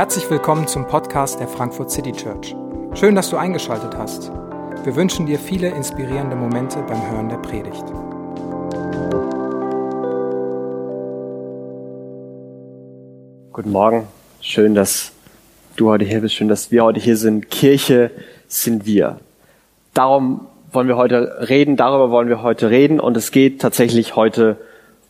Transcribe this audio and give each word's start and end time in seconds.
Herzlich 0.00 0.30
willkommen 0.30 0.66
zum 0.66 0.86
Podcast 0.86 1.40
der 1.40 1.46
Frankfurt 1.46 1.90
City 1.90 2.12
Church. 2.12 2.56
Schön, 2.94 3.14
dass 3.14 3.28
du 3.28 3.36
eingeschaltet 3.36 3.94
hast. 3.98 4.32
Wir 4.82 4.96
wünschen 4.96 5.26
dir 5.26 5.38
viele 5.38 5.68
inspirierende 5.68 6.36
Momente 6.36 6.82
beim 6.88 7.10
Hören 7.10 7.28
der 7.28 7.36
Predigt. 7.36 7.84
Guten 13.52 13.70
Morgen. 13.70 14.08
Schön, 14.40 14.74
dass 14.74 15.12
du 15.76 15.90
heute 15.90 16.06
hier 16.06 16.22
bist. 16.22 16.34
Schön, 16.34 16.48
dass 16.48 16.70
wir 16.70 16.82
heute 16.82 16.98
hier 16.98 17.18
sind. 17.18 17.50
Kirche 17.50 18.10
sind 18.48 18.86
wir. 18.86 19.20
Darum 19.92 20.46
wollen 20.72 20.88
wir 20.88 20.96
heute 20.96 21.46
reden. 21.50 21.76
Darüber 21.76 22.10
wollen 22.10 22.30
wir 22.30 22.42
heute 22.42 22.70
reden. 22.70 23.00
Und 23.00 23.18
es 23.18 23.32
geht 23.32 23.60
tatsächlich 23.60 24.16
heute 24.16 24.56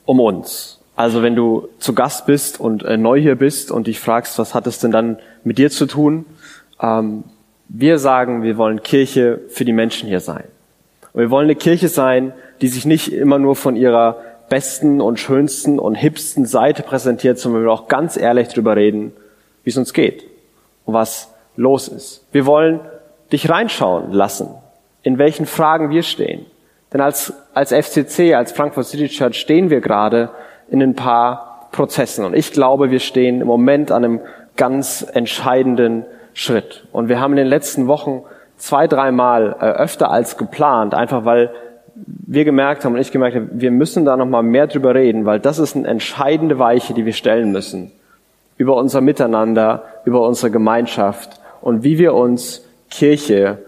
um 0.05 0.19
uns. 0.19 0.80
Also 1.01 1.23
wenn 1.23 1.35
du 1.35 1.71
zu 1.79 1.95
Gast 1.95 2.27
bist 2.27 2.61
und 2.61 2.83
äh, 2.83 2.99
neu 2.99 3.19
hier 3.19 3.35
bist 3.35 3.71
und 3.71 3.87
dich 3.87 3.99
fragst, 3.99 4.39
was 4.39 4.55
hat 4.55 4.67
es 4.67 4.81
denn 4.81 4.91
dann 4.91 5.19
mit 5.45 5.57
dir 5.57 5.71
zu 5.71 5.87
tun? 5.87 6.27
Ähm, 6.79 7.25
wir 7.71 7.99
sagen, 7.99 8.43
wir 8.43 8.59
wollen 8.59 8.83
Kirche 8.83 9.41
für 9.49 9.65
die 9.65 9.73
Menschen 9.73 10.11
hier 10.11 10.21
sein. 10.21 10.45
Und 11.15 11.23
wir 11.23 11.31
wollen 11.31 11.47
eine 11.47 11.55
Kirche 11.55 11.89
sein, 11.89 12.35
die 12.61 12.69
sich 12.69 12.85
nicht 12.85 13.15
immer 13.15 13.39
nur 13.39 13.57
von 13.57 13.77
ihrer 13.77 14.19
besten 14.51 15.01
und 15.01 15.19
schönsten 15.19 15.79
und 15.79 15.95
hipsten 15.95 16.45
Seite 16.45 16.83
präsentiert, 16.83 17.39
sondern 17.39 17.63
wir 17.63 17.73
auch 17.73 17.89
ganz 17.89 18.19
ehrlich 18.19 18.49
darüber 18.49 18.77
reden, 18.77 19.13
wie 19.65 19.71
es 19.71 19.79
uns 19.79 19.95
geht 19.95 20.27
und 20.85 20.93
was 20.93 21.33
los 21.57 21.89
ist. 21.89 22.27
Wir 22.31 22.45
wollen 22.45 22.79
dich 23.33 23.49
reinschauen 23.49 24.13
lassen, 24.13 24.51
in 25.03 25.17
welchen 25.17 25.47
Fragen 25.47 25.89
wir 25.89 26.03
stehen. 26.03 26.45
Denn 26.93 27.01
als, 27.01 27.33
als 27.55 27.73
FCC, 27.73 28.35
als 28.35 28.53
Frankfurt 28.53 28.85
City 28.85 29.09
Church 29.09 29.41
stehen 29.41 29.71
wir 29.71 29.81
gerade 29.81 30.29
in 30.71 30.83
ein 30.83 30.95
paar 30.95 31.69
Prozessen. 31.73 32.25
Und 32.25 32.35
ich 32.35 32.53
glaube, 32.53 32.91
wir 32.91 33.01
stehen 33.01 33.41
im 33.41 33.47
Moment 33.47 33.93
an 33.93 34.05
einem 34.05 34.21
ganz 34.57 35.07
entscheidenden 35.13 36.05
Schritt. 36.35 36.87
Und 36.93 37.09
wir 37.09 37.21
haben 37.21 37.33
in 37.33 37.39
den 37.39 37.47
letzten 37.47 37.87
Wochen 37.87 38.23
zwei, 38.57 38.87
dreimal 38.87 39.57
äh, 39.61 39.65
öfter 39.65 40.11
als 40.11 40.37
geplant, 40.37 40.95
einfach 40.95 41.25
weil 41.25 41.51
wir 42.05 42.45
gemerkt 42.45 42.85
haben 42.85 42.95
und 42.95 43.01
ich 43.01 43.13
gemerkt 43.13 43.37
habe, 43.37 43.49
wir 43.53 43.71
müssen 43.71 44.05
da 44.05 44.17
nochmal 44.17 44.43
mehr 44.43 44.67
drüber 44.67 44.95
reden, 44.95 45.27
weil 45.27 45.41
das 45.41 45.59
ist 45.59 45.77
eine 45.77 45.89
entscheidende 45.89 46.59
Weiche, 46.59 46.95
die 46.95 47.05
wir 47.05 47.13
stellen 47.13 47.53
müssen. 47.53 47.93
Über 48.57 48.77
unser 48.77 49.01
Miteinander, 49.01 49.85
über 50.05 50.27
unsere 50.27 50.51
Gemeinschaft 50.51 51.41
und 51.61 51.83
wie 51.83 51.99
wir 51.99 52.15
uns 52.15 52.65
Kirche 52.91 53.59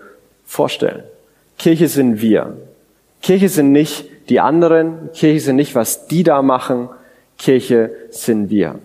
vorstellen. 0.44 1.02
Kirche 1.58 1.88
sind 1.88 2.20
wir. 2.20 2.56
Kirche 3.22 3.48
sind 3.48 3.72
nicht 3.72 4.06
die 4.28 4.40
anderen. 4.40 5.10
Kirche 5.12 5.40
sind 5.40 5.56
nicht, 5.56 5.74
was 5.74 6.06
die 6.06 6.22
da 6.22 6.42
machen. 6.42 6.88
Kirche 7.38 7.90
sind 8.10 8.50
wir. 8.50 8.76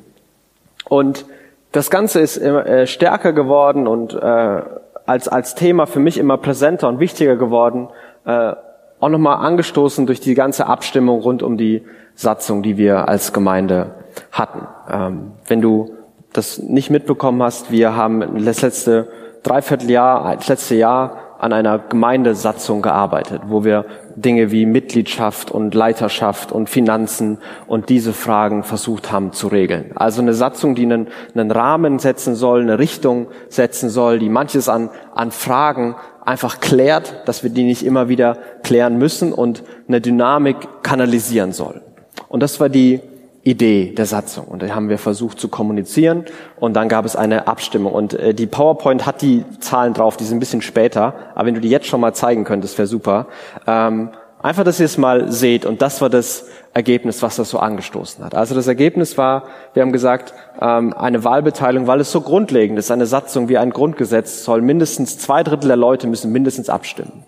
Und 0.89 1.25
das 1.71 1.89
Ganze 1.89 2.19
ist 2.21 2.37
äh, 2.37 2.87
stärker 2.87 3.33
geworden 3.33 3.87
und 3.87 4.13
äh, 4.13 4.61
als, 5.05 5.27
als 5.27 5.55
Thema 5.55 5.85
für 5.85 5.99
mich 5.99 6.17
immer 6.17 6.37
präsenter 6.37 6.87
und 6.87 6.99
wichtiger 6.99 7.35
geworden, 7.35 7.89
äh, 8.25 8.53
auch 8.99 9.09
nochmal 9.09 9.45
angestoßen 9.45 10.05
durch 10.05 10.19
die 10.19 10.33
ganze 10.33 10.65
Abstimmung 10.65 11.21
rund 11.21 11.43
um 11.43 11.57
die 11.57 11.83
Satzung, 12.15 12.63
die 12.63 12.77
wir 12.77 13.07
als 13.07 13.31
Gemeinde 13.31 13.91
hatten. 14.31 14.67
Ähm, 14.89 15.31
wenn 15.47 15.61
du 15.61 15.95
das 16.33 16.57
nicht 16.57 16.89
mitbekommen 16.89 17.41
hast, 17.43 17.71
wir 17.71 17.95
haben 17.95 18.43
das 18.43 18.61
letzte 18.61 19.07
Dreivierteljahr, 19.43 20.35
das 20.35 20.47
letzte 20.47 20.75
Jahr 20.75 21.17
an 21.39 21.53
einer 21.53 21.79
Gemeindesatzung 21.79 22.81
gearbeitet, 22.81 23.43
wo 23.47 23.63
wir 23.63 23.85
Dinge 24.15 24.51
wie 24.51 24.65
Mitgliedschaft 24.65 25.51
und 25.51 25.75
Leiterschaft 25.75 26.51
und 26.51 26.69
Finanzen 26.69 27.37
und 27.67 27.89
diese 27.89 28.13
Fragen 28.13 28.63
versucht 28.63 29.11
haben 29.11 29.33
zu 29.33 29.47
regeln. 29.47 29.91
Also 29.95 30.21
eine 30.21 30.33
Satzung, 30.33 30.73
die 30.75 30.83
einen, 30.83 31.07
einen 31.35 31.51
Rahmen 31.51 31.99
setzen 31.99 32.35
soll, 32.35 32.61
eine 32.61 32.79
Richtung 32.79 33.27
setzen 33.49 33.89
soll, 33.89 34.19
die 34.19 34.29
manches 34.29 34.69
an, 34.69 34.89
an 35.13 35.31
Fragen 35.31 35.95
einfach 36.25 36.59
klärt, 36.59 37.21
dass 37.25 37.43
wir 37.43 37.51
die 37.51 37.63
nicht 37.63 37.85
immer 37.85 38.09
wieder 38.09 38.37
klären 38.63 38.97
müssen 38.97 39.31
und 39.31 39.63
eine 39.87 40.01
Dynamik 40.01 40.57
kanalisieren 40.83 41.53
soll. 41.53 41.81
Und 42.27 42.41
das 42.41 42.59
war 42.59 42.69
die 42.69 43.01
Idee 43.47 43.93
der 43.97 44.05
Satzung. 44.05 44.45
Und 44.45 44.61
da 44.61 44.67
haben 44.75 44.89
wir 44.89 44.97
versucht 44.97 45.39
zu 45.39 45.47
kommunizieren 45.47 46.25
und 46.59 46.73
dann 46.73 46.89
gab 46.89 47.05
es 47.05 47.15
eine 47.15 47.47
Abstimmung. 47.47 47.93
Und 47.93 48.13
äh, 48.13 48.33
die 48.33 48.45
PowerPoint 48.45 49.05
hat 49.05 49.21
die 49.21 49.45
Zahlen 49.59 49.93
drauf, 49.93 50.17
die 50.17 50.25
sind 50.25 50.37
ein 50.37 50.39
bisschen 50.39 50.61
später, 50.61 51.13
aber 51.33 51.45
wenn 51.45 51.55
du 51.55 51.61
die 51.61 51.69
jetzt 51.69 51.87
schon 51.87 52.01
mal 52.01 52.13
zeigen 52.13 52.43
könntest, 52.43 52.77
wäre 52.77 52.87
super. 52.87 53.27
Ähm, 53.65 54.09
einfach, 54.41 54.63
dass 54.63 54.79
ihr 54.79 54.85
es 54.85 54.97
mal 54.97 55.31
seht 55.31 55.65
und 55.65 55.81
das 55.81 56.01
war 56.01 56.09
das 56.09 56.45
Ergebnis, 56.73 57.21
was 57.23 57.37
das 57.37 57.49
so 57.49 57.59
angestoßen 57.59 58.23
hat. 58.23 58.35
Also 58.35 58.53
das 58.53 58.67
Ergebnis 58.67 59.17
war, 59.17 59.43
wir 59.73 59.81
haben 59.81 59.91
gesagt, 59.91 60.33
ähm, 60.61 60.93
eine 60.93 61.23
Wahlbeteiligung, 61.23 61.87
weil 61.87 62.01
es 62.01 62.11
so 62.11 62.21
grundlegend 62.21 62.77
ist, 62.77 62.91
eine 62.91 63.05
Satzung 63.05 63.49
wie 63.49 63.57
ein 63.57 63.71
Grundgesetz 63.71 64.43
soll 64.43 64.61
mindestens 64.61 65.17
zwei 65.17 65.41
Drittel 65.43 65.67
der 65.69 65.77
Leute 65.77 66.07
müssen 66.07 66.31
mindestens 66.31 66.69
abstimmen. 66.69 67.23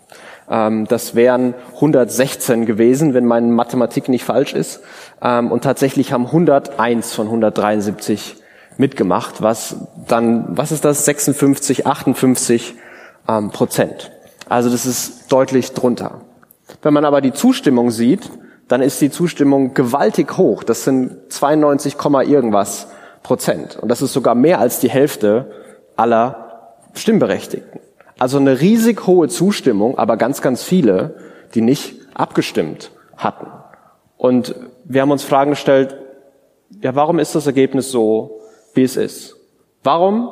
Ähm, 0.50 0.86
das 0.88 1.16
wären 1.16 1.54
116 1.76 2.66
gewesen, 2.66 3.14
wenn 3.14 3.26
meine 3.26 3.48
Mathematik 3.48 4.10
nicht 4.10 4.24
falsch 4.24 4.54
ist. 4.54 4.82
Ähm, 5.22 5.52
und 5.52 5.64
tatsächlich 5.64 6.12
haben 6.12 6.26
101 6.26 7.14
von 7.14 7.28
173 7.28 8.38
mitgemacht, 8.78 9.42
was 9.42 9.76
dann, 10.08 10.46
was 10.58 10.72
ist 10.72 10.86
das, 10.86 11.06
56, 11.06 11.86
58 11.86 12.76
ähm, 13.28 13.52
Prozent. 13.52 14.12
Also 14.48 14.70
das 14.70 14.86
ist 14.86 15.32
deutlich 15.32 15.74
drunter. 15.74 16.22
Wenn 16.82 16.94
man 16.94 17.06
aber 17.06 17.22
die 17.22 17.34
Zustimmung 17.34 17.92
sieht, 17.92 18.30
dann 18.68 18.82
ist 18.82 19.02
die 19.02 19.12
Zustimmung 19.12 19.74
gewaltig 19.74 20.38
hoch. 20.38 20.64
Das 20.64 20.84
sind 20.84 21.32
92, 21.32 21.96
irgendwas 22.28 22.88
Prozent. 23.24 23.78
Und 23.78 23.90
das 23.90 24.02
ist 24.02 24.14
sogar 24.14 24.36
mehr 24.36 24.60
als 24.60 24.80
die 24.80 24.90
Hälfte 24.90 25.52
aller 25.96 26.70
Stimmberechtigten. 26.94 27.82
Also 28.20 28.38
eine 28.38 28.60
riesig 28.60 29.08
hohe 29.08 29.30
Zustimmung, 29.30 29.98
aber 29.98 30.18
ganz, 30.18 30.42
ganz 30.42 30.62
viele, 30.64 31.16
die 31.56 31.62
nicht 31.62 31.96
abgestimmt 32.14 32.92
hatten. 33.16 33.48
Und 34.18 34.54
wir 34.84 35.02
haben 35.02 35.12
uns 35.12 35.24
Fragen 35.24 35.52
gestellt, 35.52 35.96
ja, 36.82 36.94
warum 36.96 37.18
ist 37.18 37.34
das 37.34 37.48
Ergebnis 37.48 37.90
so, 37.90 38.42
wie 38.74 38.84
es 38.84 38.98
ist? 38.98 39.38
Warum 39.84 40.30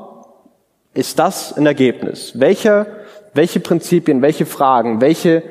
ist 0.94 1.18
das 1.18 1.54
ein 1.54 1.66
Ergebnis? 1.66 2.34
Welche, 2.36 2.86
welche 3.34 3.62
Prinzipien, 3.62 4.22
welche 4.22 4.46
Fragen, 4.46 5.00
welche 5.00 5.44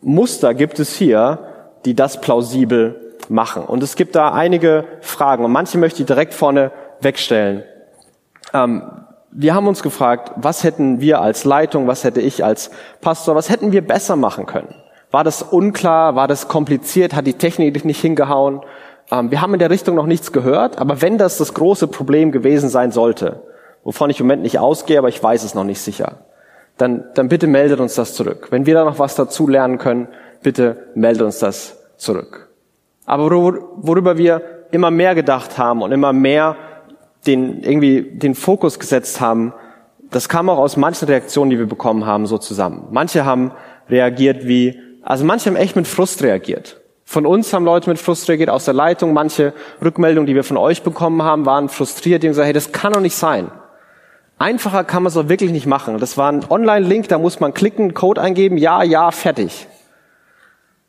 Muster 0.00 0.54
gibt 0.54 0.80
es 0.80 0.96
hier, 0.96 1.38
die 1.84 1.94
das 1.94 2.20
plausibel 2.20 3.14
machen? 3.28 3.62
Und 3.62 3.82
es 3.84 3.94
gibt 3.94 4.16
da 4.16 4.32
einige 4.32 4.84
Fragen 5.00 5.44
und 5.44 5.52
manche 5.52 5.78
möchte 5.78 6.02
ich 6.02 6.06
direkt 6.06 6.34
vorne 6.34 6.72
wegstellen. 7.00 7.62
Ähm, 8.52 8.82
wir 9.30 9.54
haben 9.54 9.68
uns 9.68 9.82
gefragt, 9.82 10.32
was 10.36 10.64
hätten 10.64 11.00
wir 11.00 11.20
als 11.20 11.44
Leitung, 11.44 11.86
was 11.86 12.04
hätte 12.04 12.20
ich 12.20 12.44
als 12.44 12.70
Pastor, 13.00 13.34
was 13.34 13.50
hätten 13.50 13.72
wir 13.72 13.86
besser 13.86 14.16
machen 14.16 14.46
können? 14.46 14.74
War 15.10 15.24
das 15.24 15.42
unklar? 15.42 16.16
War 16.16 16.28
das 16.28 16.48
kompliziert? 16.48 17.14
Hat 17.14 17.26
die 17.26 17.34
Technik 17.34 17.84
nicht 17.84 18.00
hingehauen? 18.00 18.60
Ähm, 19.10 19.30
wir 19.30 19.40
haben 19.40 19.54
in 19.54 19.58
der 19.58 19.70
Richtung 19.70 19.94
noch 19.94 20.06
nichts 20.06 20.32
gehört, 20.32 20.78
aber 20.78 21.00
wenn 21.02 21.18
das 21.18 21.38
das 21.38 21.54
große 21.54 21.88
Problem 21.88 22.32
gewesen 22.32 22.68
sein 22.68 22.92
sollte, 22.92 23.42
wovon 23.84 24.10
ich 24.10 24.20
im 24.20 24.26
Moment 24.26 24.42
nicht 24.42 24.58
ausgehe, 24.58 24.98
aber 24.98 25.08
ich 25.08 25.22
weiß 25.22 25.44
es 25.44 25.54
noch 25.54 25.64
nicht 25.64 25.80
sicher, 25.80 26.18
dann, 26.76 27.04
dann 27.14 27.28
bitte 27.28 27.46
meldet 27.46 27.80
uns 27.80 27.94
das 27.94 28.14
zurück. 28.14 28.48
Wenn 28.50 28.66
wir 28.66 28.74
da 28.74 28.84
noch 28.84 28.98
was 28.98 29.14
dazu 29.14 29.48
lernen 29.48 29.78
können, 29.78 30.08
bitte 30.42 30.88
meldet 30.94 31.22
uns 31.22 31.38
das 31.38 31.76
zurück. 31.96 32.48
Aber 33.06 33.30
worüber 33.30 34.18
wir 34.18 34.42
immer 34.70 34.90
mehr 34.90 35.14
gedacht 35.14 35.58
haben 35.58 35.82
und 35.82 35.92
immer 35.92 36.12
mehr 36.12 36.56
den, 37.26 37.62
irgendwie 37.62 38.02
den 38.02 38.34
Fokus 38.34 38.78
gesetzt 38.78 39.20
haben, 39.20 39.52
das 40.10 40.28
kam 40.28 40.48
auch 40.48 40.58
aus 40.58 40.76
manchen 40.76 41.06
Reaktionen, 41.06 41.50
die 41.50 41.58
wir 41.58 41.66
bekommen 41.66 42.06
haben, 42.06 42.26
so 42.26 42.38
zusammen. 42.38 42.88
Manche 42.90 43.24
haben 43.24 43.52
reagiert 43.88 44.46
wie, 44.46 44.78
also 45.02 45.24
manche 45.24 45.50
haben 45.50 45.56
echt 45.56 45.76
mit 45.76 45.86
Frust 45.86 46.22
reagiert. 46.22 46.80
Von 47.04 47.24
uns 47.26 47.52
haben 47.52 47.64
Leute 47.64 47.88
mit 47.88 47.98
Frust 47.98 48.28
reagiert, 48.28 48.50
aus 48.50 48.66
der 48.66 48.74
Leitung. 48.74 49.14
Manche 49.14 49.54
Rückmeldungen, 49.82 50.26
die 50.26 50.34
wir 50.34 50.44
von 50.44 50.58
euch 50.58 50.82
bekommen 50.82 51.22
haben, 51.22 51.46
waren 51.46 51.70
frustriert. 51.70 52.22
Die 52.22 52.26
haben 52.26 52.32
gesagt, 52.32 52.46
hey, 52.46 52.52
das 52.52 52.72
kann 52.72 52.92
doch 52.92 53.00
nicht 53.00 53.16
sein. 53.16 53.50
Einfacher 54.38 54.84
kann 54.84 55.02
man 55.02 55.08
es 55.08 55.14
doch 55.14 55.28
wirklich 55.28 55.50
nicht 55.50 55.66
machen. 55.66 55.98
Das 55.98 56.16
war 56.16 56.30
ein 56.30 56.44
Online-Link, 56.48 57.08
da 57.08 57.18
muss 57.18 57.40
man 57.40 57.54
klicken, 57.54 57.94
Code 57.94 58.20
eingeben, 58.20 58.56
ja, 58.56 58.82
ja, 58.82 59.10
fertig. 59.10 59.66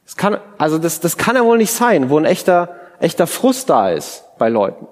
Das 0.06 0.18
kann, 0.18 0.38
also 0.58 0.78
das, 0.78 1.00
das 1.00 1.18
kann 1.18 1.36
ja 1.36 1.44
wohl 1.44 1.58
nicht 1.58 1.72
sein, 1.72 2.10
wo 2.10 2.18
ein 2.18 2.26
echter, 2.26 2.76
echter 3.00 3.26
Frust 3.26 3.70
da 3.70 3.90
ist 3.90 4.24
bei 4.38 4.50
Leuten. 4.50 4.88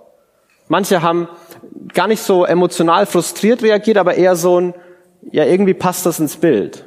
Manche 0.67 1.01
haben 1.01 1.27
gar 1.93 2.07
nicht 2.07 2.21
so 2.21 2.45
emotional 2.45 3.05
frustriert 3.05 3.63
reagiert, 3.63 3.97
aber 3.97 4.15
eher 4.15 4.35
so 4.35 4.59
ein, 4.59 4.73
ja, 5.31 5.45
irgendwie 5.45 5.73
passt 5.73 6.05
das 6.05 6.19
ins 6.19 6.37
Bild. 6.37 6.85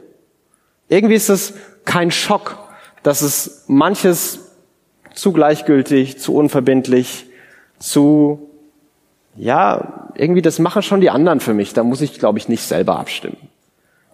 Irgendwie 0.88 1.14
ist 1.14 1.28
es 1.28 1.54
kein 1.84 2.10
Schock, 2.10 2.58
dass 3.02 3.22
es 3.22 3.64
manches 3.68 4.50
zu 5.14 5.32
gleichgültig, 5.32 6.18
zu 6.18 6.34
unverbindlich, 6.34 7.26
zu, 7.78 8.50
ja, 9.36 10.10
irgendwie 10.14 10.42
das 10.42 10.58
machen 10.58 10.82
schon 10.82 11.00
die 11.00 11.10
anderen 11.10 11.40
für 11.40 11.54
mich, 11.54 11.72
da 11.72 11.82
muss 11.82 12.00
ich, 12.00 12.18
glaube 12.18 12.38
ich, 12.38 12.48
nicht 12.48 12.62
selber 12.62 12.98
abstimmen. 12.98 13.48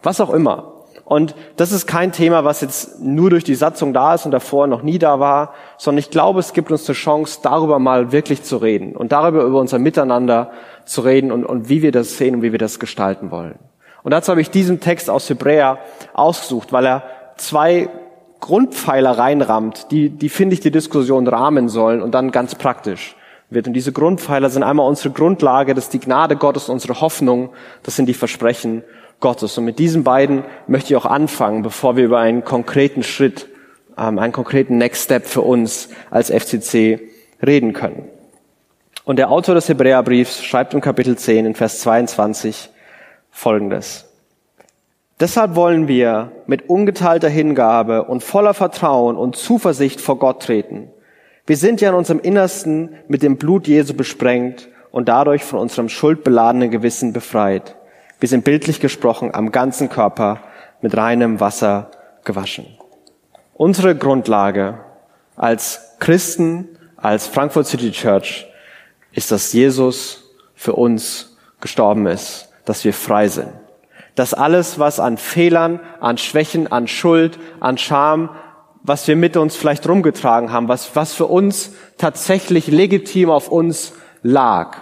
Was 0.02 0.20
auch 0.20 0.30
immer. 0.30 0.72
Und 1.06 1.36
das 1.54 1.70
ist 1.70 1.86
kein 1.86 2.10
Thema, 2.10 2.44
was 2.44 2.62
jetzt 2.62 3.00
nur 3.00 3.30
durch 3.30 3.44
die 3.44 3.54
Satzung 3.54 3.94
da 3.94 4.14
ist 4.14 4.26
und 4.26 4.32
davor 4.32 4.66
noch 4.66 4.82
nie 4.82 4.98
da 4.98 5.20
war, 5.20 5.54
sondern 5.78 6.00
ich 6.00 6.10
glaube, 6.10 6.40
es 6.40 6.52
gibt 6.52 6.72
uns 6.72 6.88
eine 6.88 6.96
Chance, 6.96 7.38
darüber 7.44 7.78
mal 7.78 8.10
wirklich 8.10 8.42
zu 8.42 8.56
reden 8.56 8.96
und 8.96 9.12
darüber 9.12 9.44
über 9.44 9.60
unser 9.60 9.78
Miteinander 9.78 10.50
zu 10.84 11.02
reden 11.02 11.30
und, 11.30 11.44
und 11.44 11.68
wie 11.68 11.80
wir 11.82 11.92
das 11.92 12.18
sehen 12.18 12.34
und 12.34 12.42
wie 12.42 12.50
wir 12.50 12.58
das 12.58 12.80
gestalten 12.80 13.30
wollen. 13.30 13.56
Und 14.02 14.10
dazu 14.10 14.32
habe 14.32 14.40
ich 14.40 14.50
diesen 14.50 14.80
Text 14.80 15.08
aus 15.08 15.30
Hebräer 15.30 15.78
ausgesucht, 16.12 16.72
weil 16.72 16.84
er 16.84 17.04
zwei 17.36 17.88
Grundpfeiler 18.40 19.16
reinrammt, 19.16 19.92
die, 19.92 20.10
die 20.10 20.28
finde 20.28 20.54
ich 20.54 20.60
die 20.60 20.72
Diskussion 20.72 21.28
rahmen 21.28 21.68
sollen 21.68 22.02
und 22.02 22.16
dann 22.16 22.32
ganz 22.32 22.56
praktisch 22.56 23.14
wird. 23.48 23.68
Und 23.68 23.74
diese 23.74 23.92
Grundpfeiler 23.92 24.50
sind 24.50 24.64
einmal 24.64 24.88
unsere 24.88 25.10
Grundlage, 25.10 25.72
das 25.74 25.84
ist 25.84 25.94
die 25.94 26.00
Gnade 26.00 26.34
Gottes, 26.34 26.68
unsere 26.68 27.00
Hoffnung, 27.00 27.50
das 27.84 27.94
sind 27.94 28.06
die 28.06 28.14
Versprechen 28.14 28.82
Gottes. 29.20 29.56
Und 29.58 29.64
mit 29.64 29.78
diesen 29.78 30.04
beiden 30.04 30.44
möchte 30.66 30.92
ich 30.92 30.96
auch 30.96 31.06
anfangen, 31.06 31.62
bevor 31.62 31.96
wir 31.96 32.04
über 32.04 32.18
einen 32.18 32.44
konkreten 32.44 33.02
Schritt, 33.02 33.48
ähm, 33.98 34.18
einen 34.18 34.32
konkreten 34.32 34.78
Next 34.78 35.04
Step 35.04 35.26
für 35.26 35.42
uns 35.42 35.88
als 36.10 36.30
FCC 36.30 37.00
reden 37.44 37.72
können. 37.72 38.08
Und 39.04 39.16
der 39.16 39.30
Autor 39.30 39.54
des 39.54 39.68
Hebräerbriefs 39.68 40.42
schreibt 40.42 40.74
im 40.74 40.80
Kapitel 40.80 41.16
10 41.16 41.46
in 41.46 41.54
Vers 41.54 41.80
22 41.80 42.70
Folgendes. 43.30 44.06
Deshalb 45.20 45.54
wollen 45.54 45.88
wir 45.88 46.32
mit 46.46 46.68
ungeteilter 46.68 47.28
Hingabe 47.28 48.04
und 48.04 48.22
voller 48.22 48.52
Vertrauen 48.52 49.16
und 49.16 49.36
Zuversicht 49.36 50.00
vor 50.00 50.18
Gott 50.18 50.42
treten. 50.42 50.90
Wir 51.46 51.56
sind 51.56 51.80
ja 51.80 51.90
in 51.90 51.94
unserem 51.94 52.20
Innersten 52.20 52.96
mit 53.08 53.22
dem 53.22 53.36
Blut 53.36 53.68
Jesu 53.68 53.94
besprengt 53.94 54.68
und 54.90 55.08
dadurch 55.08 55.44
von 55.44 55.60
unserem 55.60 55.88
schuldbeladenen 55.88 56.70
Gewissen 56.70 57.12
befreit. 57.12 57.76
Wir 58.18 58.28
sind 58.30 58.44
bildlich 58.44 58.80
gesprochen 58.80 59.34
am 59.34 59.52
ganzen 59.52 59.90
Körper 59.90 60.40
mit 60.80 60.96
reinem 60.96 61.38
Wasser 61.38 61.90
gewaschen. 62.24 62.66
Unsere 63.54 63.94
Grundlage 63.94 64.80
als 65.36 65.96
Christen, 65.98 66.78
als 66.96 67.26
Frankfurt 67.26 67.66
City 67.66 67.90
Church 67.90 68.46
ist, 69.12 69.32
dass 69.32 69.52
Jesus 69.52 70.24
für 70.54 70.72
uns 70.72 71.36
gestorben 71.60 72.06
ist, 72.06 72.48
dass 72.64 72.84
wir 72.84 72.94
frei 72.94 73.28
sind. 73.28 73.50
Dass 74.14 74.32
alles, 74.32 74.78
was 74.78 74.98
an 74.98 75.18
Fehlern, 75.18 75.80
an 76.00 76.16
Schwächen, 76.16 76.72
an 76.72 76.88
Schuld, 76.88 77.38
an 77.60 77.76
Scham, 77.76 78.30
was 78.82 79.06
wir 79.08 79.16
mit 79.16 79.36
uns 79.36 79.56
vielleicht 79.56 79.86
rumgetragen 79.86 80.52
haben, 80.52 80.68
was, 80.68 80.96
was 80.96 81.12
für 81.12 81.26
uns 81.26 81.72
tatsächlich 81.98 82.68
legitim 82.68 83.28
auf 83.28 83.48
uns 83.48 83.92
lag, 84.22 84.78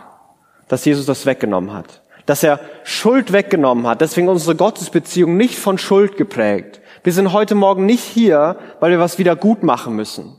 dass 0.69 0.85
Jesus 0.85 1.07
das 1.07 1.27
weggenommen 1.27 1.73
hat 1.73 2.04
dass 2.27 2.43
er 2.43 2.61
Schuld 2.85 3.33
weggenommen 3.33 3.87
hat. 3.87 4.01
Deswegen 4.01 4.29
unsere 4.29 4.57
Gottesbeziehung 4.57 5.37
nicht 5.37 5.59
von 5.59 5.79
Schuld 5.79 6.17
geprägt. 6.17 6.81
Wir 7.03 7.13
sind 7.13 7.33
heute 7.33 7.55
Morgen 7.55 7.87
nicht 7.87 8.03
hier, 8.03 8.57
weil 8.81 8.91
wir 8.91 8.99
was 8.99 9.19
wieder 9.19 9.37
gut 9.37 9.63
machen 9.63 9.95
müssen. 9.95 10.37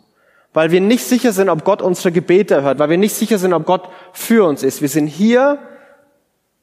Weil 0.54 0.72
wir 0.72 0.82
nicht 0.82 1.04
sicher 1.04 1.32
sind, 1.32 1.50
ob 1.50 1.64
Gott 1.64 1.82
unsere 1.82 2.12
Gebete 2.12 2.64
hört. 2.64 2.80
Weil 2.80 2.90
wir 2.90 2.98
nicht 2.98 3.14
sicher 3.14 3.38
sind, 3.38 3.54
ob 3.54 3.66
Gott 3.66 3.90
für 4.14 4.48
uns 4.48 4.64
ist. 4.64 4.82
Wir 4.82 4.90
sind 4.90 5.08
hier, 5.08 5.60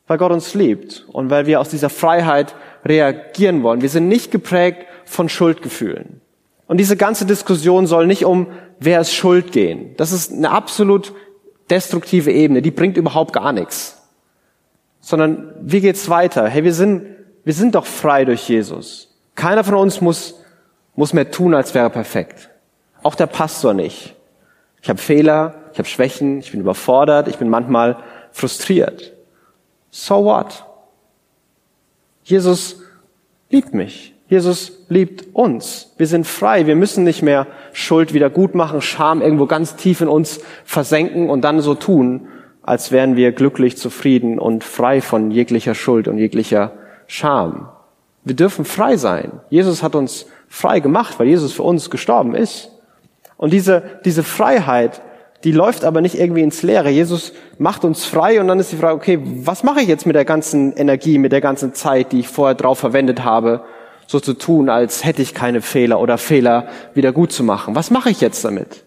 weil 0.06 0.18
Gott 0.18 0.32
uns 0.32 0.54
liebt. 0.54 1.04
Und 1.12 1.30
weil 1.30 1.46
wir 1.46 1.60
aus 1.60 1.68
dieser 1.68 1.90
Freiheit 1.90 2.54
reagieren 2.84 3.62
wollen. 3.62 3.82
Wir 3.82 3.90
sind 3.90 4.08
nicht 4.08 4.32
geprägt 4.32 4.86
von 5.04 5.28
Schuldgefühlen. 5.28 6.20
Und 6.66 6.78
diese 6.78 6.96
ganze 6.96 7.26
Diskussion 7.26 7.86
soll 7.86 8.06
nicht 8.06 8.24
um, 8.24 8.48
wer 8.80 9.00
ist 9.00 9.12
Schuld 9.14 9.52
gehen. 9.52 9.94
Das 9.98 10.10
ist 10.10 10.32
eine 10.32 10.50
absolut 10.50 11.12
destruktive 11.70 12.32
Ebene. 12.32 12.62
Die 12.62 12.70
bringt 12.70 12.96
überhaupt 12.96 13.32
gar 13.32 13.52
nichts 13.52 14.01
sondern 15.02 15.52
wie 15.60 15.80
geht's 15.80 16.08
weiter? 16.08 16.48
Hey, 16.48 16.64
wir 16.64 16.72
sind, 16.72 17.04
wir 17.44 17.52
sind 17.52 17.74
doch 17.74 17.84
frei 17.84 18.24
durch 18.24 18.48
Jesus. 18.48 19.14
Keiner 19.34 19.64
von 19.64 19.74
uns 19.74 20.00
muss, 20.00 20.40
muss 20.94 21.12
mehr 21.12 21.30
tun, 21.30 21.54
als 21.54 21.74
wäre 21.74 21.90
perfekt. 21.90 22.48
Auch 23.02 23.16
der 23.16 23.26
Pastor 23.26 23.74
nicht. 23.74 24.14
Ich 24.80 24.88
habe 24.88 25.00
Fehler, 25.00 25.54
ich 25.72 25.78
habe 25.78 25.88
Schwächen, 25.88 26.38
ich 26.38 26.52
bin 26.52 26.60
überfordert, 26.60 27.28
ich 27.28 27.36
bin 27.36 27.50
manchmal 27.50 27.96
frustriert. 28.30 29.12
So 29.90 30.24
what? 30.24 30.64
Jesus 32.22 32.80
liebt 33.50 33.74
mich. 33.74 34.14
Jesus 34.28 34.84
liebt 34.88 35.34
uns. 35.34 35.92
Wir 35.98 36.06
sind 36.06 36.26
frei. 36.26 36.66
Wir 36.66 36.76
müssen 36.76 37.04
nicht 37.04 37.22
mehr 37.22 37.46
Schuld 37.72 38.14
wieder 38.14 38.30
gut 38.30 38.54
machen, 38.54 38.80
Scham 38.80 39.20
irgendwo 39.20 39.46
ganz 39.46 39.76
tief 39.76 40.00
in 40.00 40.08
uns 40.08 40.40
versenken 40.64 41.28
und 41.28 41.42
dann 41.42 41.60
so 41.60 41.74
tun, 41.74 42.28
als 42.62 42.92
wären 42.92 43.16
wir 43.16 43.32
glücklich, 43.32 43.76
zufrieden 43.76 44.38
und 44.38 44.64
frei 44.64 45.00
von 45.00 45.30
jeglicher 45.30 45.74
Schuld 45.74 46.08
und 46.08 46.18
jeglicher 46.18 46.72
Scham. 47.06 47.68
Wir 48.24 48.36
dürfen 48.36 48.64
frei 48.64 48.96
sein. 48.96 49.40
Jesus 49.50 49.82
hat 49.82 49.94
uns 49.94 50.26
frei 50.48 50.80
gemacht, 50.80 51.18
weil 51.18 51.26
Jesus 51.26 51.52
für 51.52 51.64
uns 51.64 51.90
gestorben 51.90 52.34
ist. 52.34 52.70
Und 53.36 53.52
diese, 53.52 53.82
diese 54.04 54.22
Freiheit, 54.22 55.02
die 55.42 55.50
läuft 55.50 55.84
aber 55.84 56.00
nicht 56.00 56.14
irgendwie 56.14 56.42
ins 56.42 56.62
Leere. 56.62 56.90
Jesus 56.90 57.32
macht 57.58 57.84
uns 57.84 58.04
frei 58.04 58.40
und 58.40 58.46
dann 58.46 58.60
ist 58.60 58.70
die 58.70 58.76
Frage, 58.76 58.94
okay, 58.94 59.18
was 59.22 59.64
mache 59.64 59.80
ich 59.80 59.88
jetzt 59.88 60.06
mit 60.06 60.14
der 60.14 60.24
ganzen 60.24 60.72
Energie, 60.76 61.18
mit 61.18 61.32
der 61.32 61.40
ganzen 61.40 61.74
Zeit, 61.74 62.12
die 62.12 62.20
ich 62.20 62.28
vorher 62.28 62.54
drauf 62.54 62.78
verwendet 62.78 63.24
habe, 63.24 63.64
so 64.06 64.20
zu 64.20 64.34
tun, 64.34 64.68
als 64.68 65.04
hätte 65.04 65.22
ich 65.22 65.34
keine 65.34 65.60
Fehler 65.60 65.98
oder 65.98 66.18
Fehler 66.18 66.68
wieder 66.94 67.12
gut 67.12 67.32
zu 67.32 67.42
machen? 67.42 67.74
Was 67.74 67.90
mache 67.90 68.10
ich 68.10 68.20
jetzt 68.20 68.44
damit? 68.44 68.84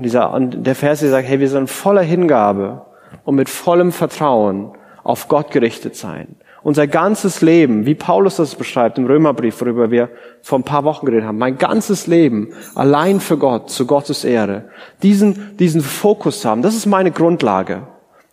Und 0.00 0.04
dieser, 0.04 0.32
und 0.32 0.66
der 0.66 0.74
Vers 0.74 1.00
hier 1.00 1.10
sagt, 1.10 1.28
hey, 1.28 1.40
wir 1.40 1.48
sollen 1.50 1.66
voller 1.66 2.00
Hingabe 2.00 2.86
und 3.26 3.34
mit 3.34 3.50
vollem 3.50 3.92
Vertrauen 3.92 4.70
auf 5.04 5.28
Gott 5.28 5.50
gerichtet 5.50 5.94
sein. 5.94 6.36
Unser 6.62 6.86
ganzes 6.86 7.42
Leben, 7.42 7.84
wie 7.84 7.94
Paulus 7.94 8.36
das 8.36 8.54
beschreibt 8.54 8.96
im 8.96 9.04
Römerbrief, 9.04 9.60
worüber 9.60 9.90
wir 9.90 10.08
vor 10.40 10.58
ein 10.58 10.62
paar 10.62 10.84
Wochen 10.84 11.04
geredet 11.04 11.26
haben, 11.26 11.36
mein 11.36 11.58
ganzes 11.58 12.06
Leben 12.06 12.54
allein 12.74 13.20
für 13.20 13.36
Gott, 13.36 13.68
zu 13.68 13.86
Gottes 13.86 14.24
Ehre, 14.24 14.70
diesen, 15.02 15.54
diesen 15.58 15.82
Fokus 15.82 16.46
haben, 16.46 16.62
das 16.62 16.74
ist 16.74 16.86
meine 16.86 17.10
Grundlage. 17.10 17.82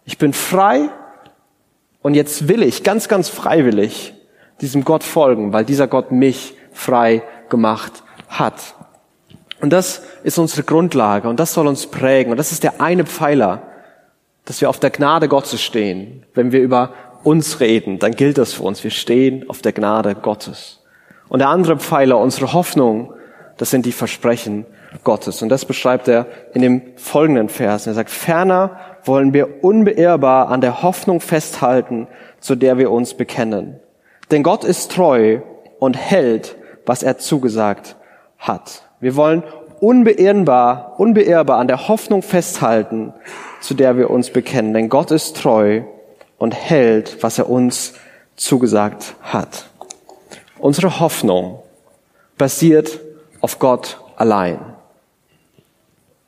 Ich 0.06 0.18
bin 0.18 0.32
frei 0.32 0.88
und 2.02 2.14
jetzt 2.14 2.48
will 2.48 2.64
ich 2.64 2.84
ganz, 2.86 3.10
ganz 3.10 3.28
freiwillig 3.28 4.14
diesem 4.62 4.86
Gott 4.86 5.04
folgen, 5.04 5.52
weil 5.52 5.66
dieser 5.66 5.88
Gott 5.88 6.14
mich 6.14 6.56
frei 6.72 7.24
gemacht 7.50 8.04
hat. 8.30 8.77
Und 9.60 9.72
das 9.72 10.04
ist 10.24 10.38
unsere 10.38 10.64
Grundlage 10.64 11.28
und 11.28 11.40
das 11.40 11.54
soll 11.54 11.68
uns 11.68 11.88
prägen. 11.88 12.32
Und 12.32 12.38
das 12.38 12.52
ist 12.52 12.64
der 12.64 12.80
eine 12.80 13.06
Pfeiler, 13.06 13.64
dass 14.46 14.62
wir 14.62 14.70
auf 14.70 14.80
der 14.80 14.92
Gnade 14.92 15.28
Gottes 15.28 15.62
stehen. 15.62 16.26
Wenn 16.34 16.52
wir 16.52 16.62
über 16.62 16.94
uns 17.24 17.60
reden, 17.60 18.00
dann 18.00 18.14
gilt 18.14 18.38
das 18.38 18.54
für 18.54 18.64
uns. 18.64 18.84
Wir 18.84 18.92
stehen 18.92 19.50
auf 19.50 19.62
der 19.62 19.74
Gnade 19.74 20.16
Gottes. 20.16 20.84
Und 21.28 21.40
der 21.40 21.50
andere 21.50 21.78
Pfeiler, 21.78 22.18
unsere 22.20 22.54
Hoffnung, 22.54 23.14
das 23.58 23.72
sind 23.72 23.86
die 23.86 23.92
Versprechen 23.92 24.66
Gottes. 25.04 25.42
Und 25.42 25.50
das 25.50 25.66
beschreibt 25.66 26.08
er 26.08 26.28
in 26.54 26.62
dem 26.62 26.82
folgenden 26.96 27.50
Vers. 27.50 27.88
Er 27.88 27.94
sagt, 27.94 28.10
ferner 28.10 28.80
wollen 29.04 29.34
wir 29.34 29.64
unbeirrbar 29.64 30.50
an 30.50 30.62
der 30.62 30.84
Hoffnung 30.84 31.20
festhalten, 31.20 32.08
zu 32.40 32.56
der 32.56 32.78
wir 32.78 32.92
uns 32.92 33.16
bekennen. 33.16 33.80
Denn 34.32 34.44
Gott 34.44 34.64
ist 34.64 34.92
treu 34.92 35.40
und 35.80 35.98
hält, 35.98 36.56
was 36.86 37.04
er 37.04 37.18
zugesagt 37.18 37.96
hat. 38.38 38.87
Wir 39.00 39.16
wollen 39.16 39.44
unbeirrbar, 39.80 40.96
unbeirrbar 40.98 41.60
an 41.60 41.68
der 41.68 41.88
Hoffnung 41.88 42.24
festhalten, 42.24 43.14
zu 43.62 43.74
der 43.74 43.98
wir 43.98 44.10
uns 44.10 44.32
bekennen. 44.32 44.74
Denn 44.74 44.90
Gott 44.90 45.12
ist 45.12 45.38
treu 45.38 45.84
und 46.38 46.56
hält, 46.56 47.22
was 47.22 47.38
er 47.38 47.50
uns 47.50 47.94
zugesagt 48.36 49.16
hat. 49.22 49.70
Unsere 50.60 51.00
Hoffnung 51.00 51.60
basiert 52.38 53.00
auf 53.42 53.60
Gott 53.60 54.00
allein. 54.16 54.60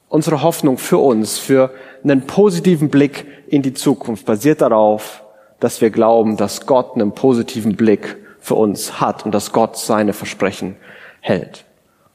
Unsere 0.08 0.42
Hoffnung 0.42 0.78
für 0.78 0.98
uns, 0.98 1.38
für 1.38 1.72
einen 2.04 2.26
positiven 2.26 2.90
Blick 2.90 3.26
in 3.48 3.62
die 3.62 3.74
Zukunft 3.74 4.26
basiert 4.26 4.62
darauf, 4.62 5.24
dass 5.60 5.82
wir 5.82 5.90
glauben, 5.90 6.38
dass 6.38 6.66
Gott 6.66 6.96
einen 6.96 7.14
positiven 7.14 7.76
Blick 7.76 8.18
für 8.40 8.56
uns 8.56 9.02
hat 9.02 9.26
und 9.26 9.34
dass 9.34 9.52
Gott 9.52 9.78
seine 9.78 10.14
Versprechen 10.14 10.78
hält. 11.20 11.66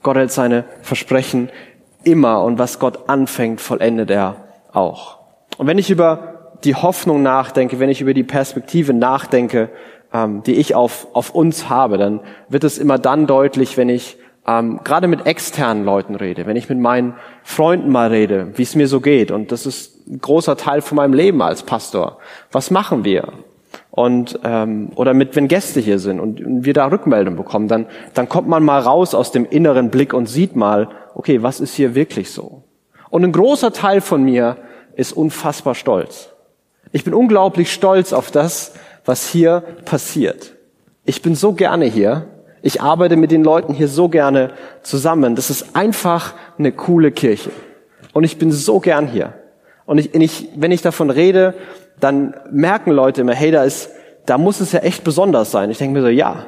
Gott 0.04 0.16
hält 0.16 0.30
seine 0.30 0.64
Versprechen 0.82 1.48
immer 2.04 2.44
und 2.44 2.58
was 2.58 2.78
Gott 2.78 3.08
anfängt, 3.08 3.60
vollendet 3.60 4.10
er 4.10 4.36
auch. 4.72 5.18
Und 5.58 5.66
wenn 5.66 5.78
ich 5.78 5.90
über 5.90 6.52
die 6.62 6.74
Hoffnung 6.74 7.22
nachdenke, 7.22 7.80
wenn 7.80 7.90
ich 7.90 8.00
über 8.00 8.14
die 8.14 8.22
Perspektive 8.22 8.92
nachdenke, 8.92 9.70
ähm, 10.12 10.42
die 10.44 10.54
ich 10.54 10.74
auf, 10.74 11.08
auf 11.14 11.34
uns 11.34 11.68
habe, 11.68 11.98
dann 11.98 12.20
wird 12.48 12.64
es 12.64 12.78
immer 12.78 12.98
dann 12.98 13.26
deutlich, 13.26 13.76
wenn 13.76 13.88
ich 13.88 14.18
ähm, 14.46 14.80
gerade 14.84 15.08
mit 15.08 15.26
externen 15.26 15.84
Leuten 15.84 16.14
rede, 16.16 16.44
wenn 16.46 16.56
ich 16.56 16.68
mit 16.68 16.78
meinen 16.78 17.14
Freunden 17.42 17.90
mal 17.90 18.08
rede, 18.08 18.52
wie 18.56 18.62
es 18.62 18.74
mir 18.74 18.88
so 18.88 19.00
geht. 19.00 19.30
Und 19.30 19.52
das 19.52 19.64
ist 19.64 20.06
ein 20.06 20.20
großer 20.20 20.58
Teil 20.58 20.82
von 20.82 20.96
meinem 20.96 21.14
Leben 21.14 21.40
als 21.40 21.62
Pastor. 21.62 22.18
Was 22.52 22.70
machen 22.70 23.04
wir? 23.04 23.32
Und 23.96 24.40
ähm, 24.42 24.90
oder 24.96 25.14
mit 25.14 25.36
wenn 25.36 25.46
Gäste 25.46 25.78
hier 25.78 26.00
sind 26.00 26.18
und 26.18 26.64
wir 26.64 26.74
da 26.74 26.86
Rückmeldung 26.86 27.36
bekommen, 27.36 27.68
dann 27.68 27.86
dann 28.12 28.28
kommt 28.28 28.48
man 28.48 28.64
mal 28.64 28.80
raus 28.80 29.14
aus 29.14 29.30
dem 29.30 29.44
inneren 29.44 29.90
Blick 29.90 30.12
und 30.12 30.26
sieht 30.26 30.56
mal, 30.56 30.88
okay, 31.14 31.44
was 31.44 31.60
ist 31.60 31.74
hier 31.76 31.94
wirklich 31.94 32.32
so? 32.32 32.64
Und 33.10 33.22
ein 33.22 33.30
großer 33.30 33.72
Teil 33.72 34.00
von 34.00 34.24
mir 34.24 34.56
ist 34.96 35.12
unfassbar 35.12 35.76
stolz. 35.76 36.30
Ich 36.90 37.04
bin 37.04 37.14
unglaublich 37.14 37.72
stolz 37.72 38.12
auf 38.12 38.32
das, 38.32 38.72
was 39.04 39.28
hier 39.28 39.62
passiert. 39.84 40.56
Ich 41.04 41.22
bin 41.22 41.36
so 41.36 41.52
gerne 41.52 41.84
hier. 41.84 42.26
Ich 42.62 42.82
arbeite 42.82 43.14
mit 43.14 43.30
den 43.30 43.44
Leuten 43.44 43.74
hier 43.74 43.86
so 43.86 44.08
gerne 44.08 44.50
zusammen. 44.82 45.36
Das 45.36 45.50
ist 45.50 45.76
einfach 45.76 46.34
eine 46.58 46.72
coole 46.72 47.12
Kirche. 47.12 47.50
Und 48.12 48.24
ich 48.24 48.38
bin 48.38 48.50
so 48.50 48.80
gern 48.80 49.06
hier. 49.06 49.34
Und 49.86 49.98
ich, 49.98 50.12
ich, 50.14 50.48
wenn 50.56 50.72
ich 50.72 50.82
davon 50.82 51.10
rede, 51.10 51.54
dann 52.00 52.34
merken 52.50 52.90
Leute 52.90 53.22
immer, 53.22 53.34
hey, 53.34 53.50
da 53.50 53.64
ist, 53.64 53.90
da 54.26 54.38
muss 54.38 54.60
es 54.60 54.72
ja 54.72 54.80
echt 54.80 55.04
besonders 55.04 55.50
sein. 55.50 55.70
Ich 55.70 55.78
denke 55.78 55.94
mir 55.94 56.02
so, 56.02 56.08
ja. 56.08 56.46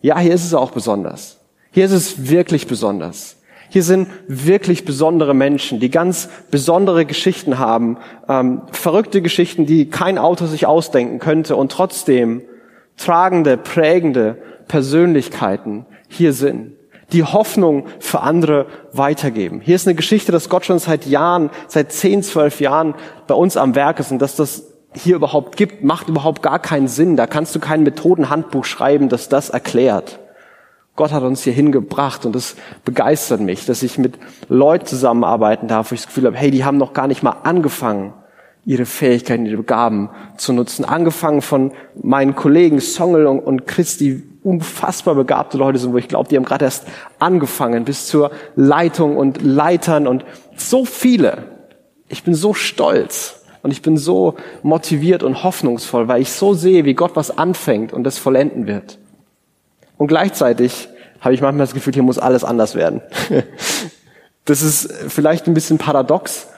Ja, 0.00 0.18
hier 0.18 0.34
ist 0.34 0.44
es 0.44 0.54
auch 0.54 0.70
besonders. 0.70 1.38
Hier 1.70 1.84
ist 1.84 1.92
es 1.92 2.30
wirklich 2.30 2.66
besonders. 2.66 3.36
Hier 3.70 3.82
sind 3.82 4.08
wirklich 4.26 4.84
besondere 4.84 5.34
Menschen, 5.34 5.78
die 5.78 5.90
ganz 5.90 6.28
besondere 6.50 7.04
Geschichten 7.04 7.58
haben, 7.58 7.98
ähm, 8.28 8.62
verrückte 8.72 9.20
Geschichten, 9.20 9.66
die 9.66 9.90
kein 9.90 10.16
Autor 10.16 10.48
sich 10.48 10.66
ausdenken 10.66 11.18
könnte 11.18 11.54
und 11.54 11.70
trotzdem 11.70 12.42
tragende, 12.96 13.58
prägende 13.58 14.38
Persönlichkeiten 14.68 15.84
hier 16.08 16.32
sind, 16.32 16.72
die 17.12 17.24
Hoffnung 17.24 17.86
für 18.00 18.20
andere 18.20 18.66
weitergeben. 18.92 19.60
Hier 19.60 19.76
ist 19.76 19.86
eine 19.86 19.94
Geschichte, 19.94 20.32
dass 20.32 20.48
Gott 20.48 20.66
schon 20.66 20.78
seit 20.78 21.06
Jahren, 21.06 21.50
seit 21.66 21.92
zehn, 21.92 22.22
zwölf 22.22 22.60
Jahren 22.60 22.94
bei 23.26 23.34
uns 23.34 23.56
am 23.56 23.74
Werk 23.74 23.98
ist 24.00 24.12
und 24.12 24.20
dass 24.20 24.36
das 24.36 24.64
hier 24.94 25.16
überhaupt 25.16 25.56
gibt, 25.56 25.84
macht 25.84 26.08
überhaupt 26.08 26.42
gar 26.42 26.58
keinen 26.58 26.88
Sinn. 26.88 27.16
Da 27.16 27.26
kannst 27.26 27.54
du 27.54 27.60
kein 27.60 27.82
Methodenhandbuch 27.82 28.64
schreiben, 28.64 29.08
das 29.08 29.28
das 29.28 29.50
erklärt. 29.50 30.18
Gott 30.96 31.12
hat 31.12 31.22
uns 31.22 31.44
hier 31.44 31.52
hingebracht 31.52 32.26
und 32.26 32.34
das 32.34 32.56
begeistert 32.84 33.40
mich, 33.40 33.64
dass 33.66 33.84
ich 33.84 33.98
mit 33.98 34.18
Leuten 34.48 34.86
zusammenarbeiten 34.86 35.68
darf, 35.68 35.90
wo 35.90 35.94
ich 35.94 36.00
das 36.00 36.08
Gefühl 36.08 36.26
habe, 36.26 36.36
hey, 36.36 36.50
die 36.50 36.64
haben 36.64 36.76
noch 36.76 36.92
gar 36.92 37.06
nicht 37.06 37.22
mal 37.22 37.36
angefangen, 37.44 38.14
ihre 38.64 38.84
Fähigkeiten, 38.84 39.46
ihre 39.46 39.62
Gaben 39.62 40.10
zu 40.36 40.52
nutzen. 40.52 40.84
Angefangen 40.84 41.40
von 41.40 41.72
meinen 42.02 42.34
Kollegen 42.34 42.80
Songel 42.80 43.26
und 43.26 43.66
Christi, 43.66 44.24
unfassbar 44.48 45.14
begabte 45.14 45.58
Leute 45.58 45.78
sind, 45.78 45.92
wo 45.92 45.98
ich 45.98 46.08
glaube, 46.08 46.28
die 46.30 46.36
haben 46.36 46.44
gerade 46.44 46.64
erst 46.64 46.86
angefangen, 47.18 47.84
bis 47.84 48.06
zur 48.06 48.30
Leitung 48.56 49.18
und 49.18 49.42
Leitern 49.42 50.06
und 50.06 50.24
so 50.56 50.86
viele. 50.86 51.44
Ich 52.08 52.24
bin 52.24 52.34
so 52.34 52.54
stolz 52.54 53.42
und 53.62 53.72
ich 53.72 53.82
bin 53.82 53.98
so 53.98 54.36
motiviert 54.62 55.22
und 55.22 55.44
hoffnungsvoll, 55.44 56.08
weil 56.08 56.22
ich 56.22 56.32
so 56.32 56.54
sehe, 56.54 56.86
wie 56.86 56.94
Gott 56.94 57.12
was 57.14 57.36
anfängt 57.36 57.92
und 57.92 58.04
das 58.04 58.16
vollenden 58.16 58.66
wird. 58.66 58.98
Und 59.98 60.06
gleichzeitig 60.06 60.88
habe 61.20 61.34
ich 61.34 61.42
manchmal 61.42 61.66
das 61.66 61.74
Gefühl, 61.74 61.92
hier 61.92 62.02
muss 62.02 62.18
alles 62.18 62.42
anders 62.44 62.74
werden. 62.74 63.02
das 64.46 64.62
ist 64.62 64.90
vielleicht 65.08 65.46
ein 65.46 65.54
bisschen 65.54 65.76
paradox, 65.76 66.48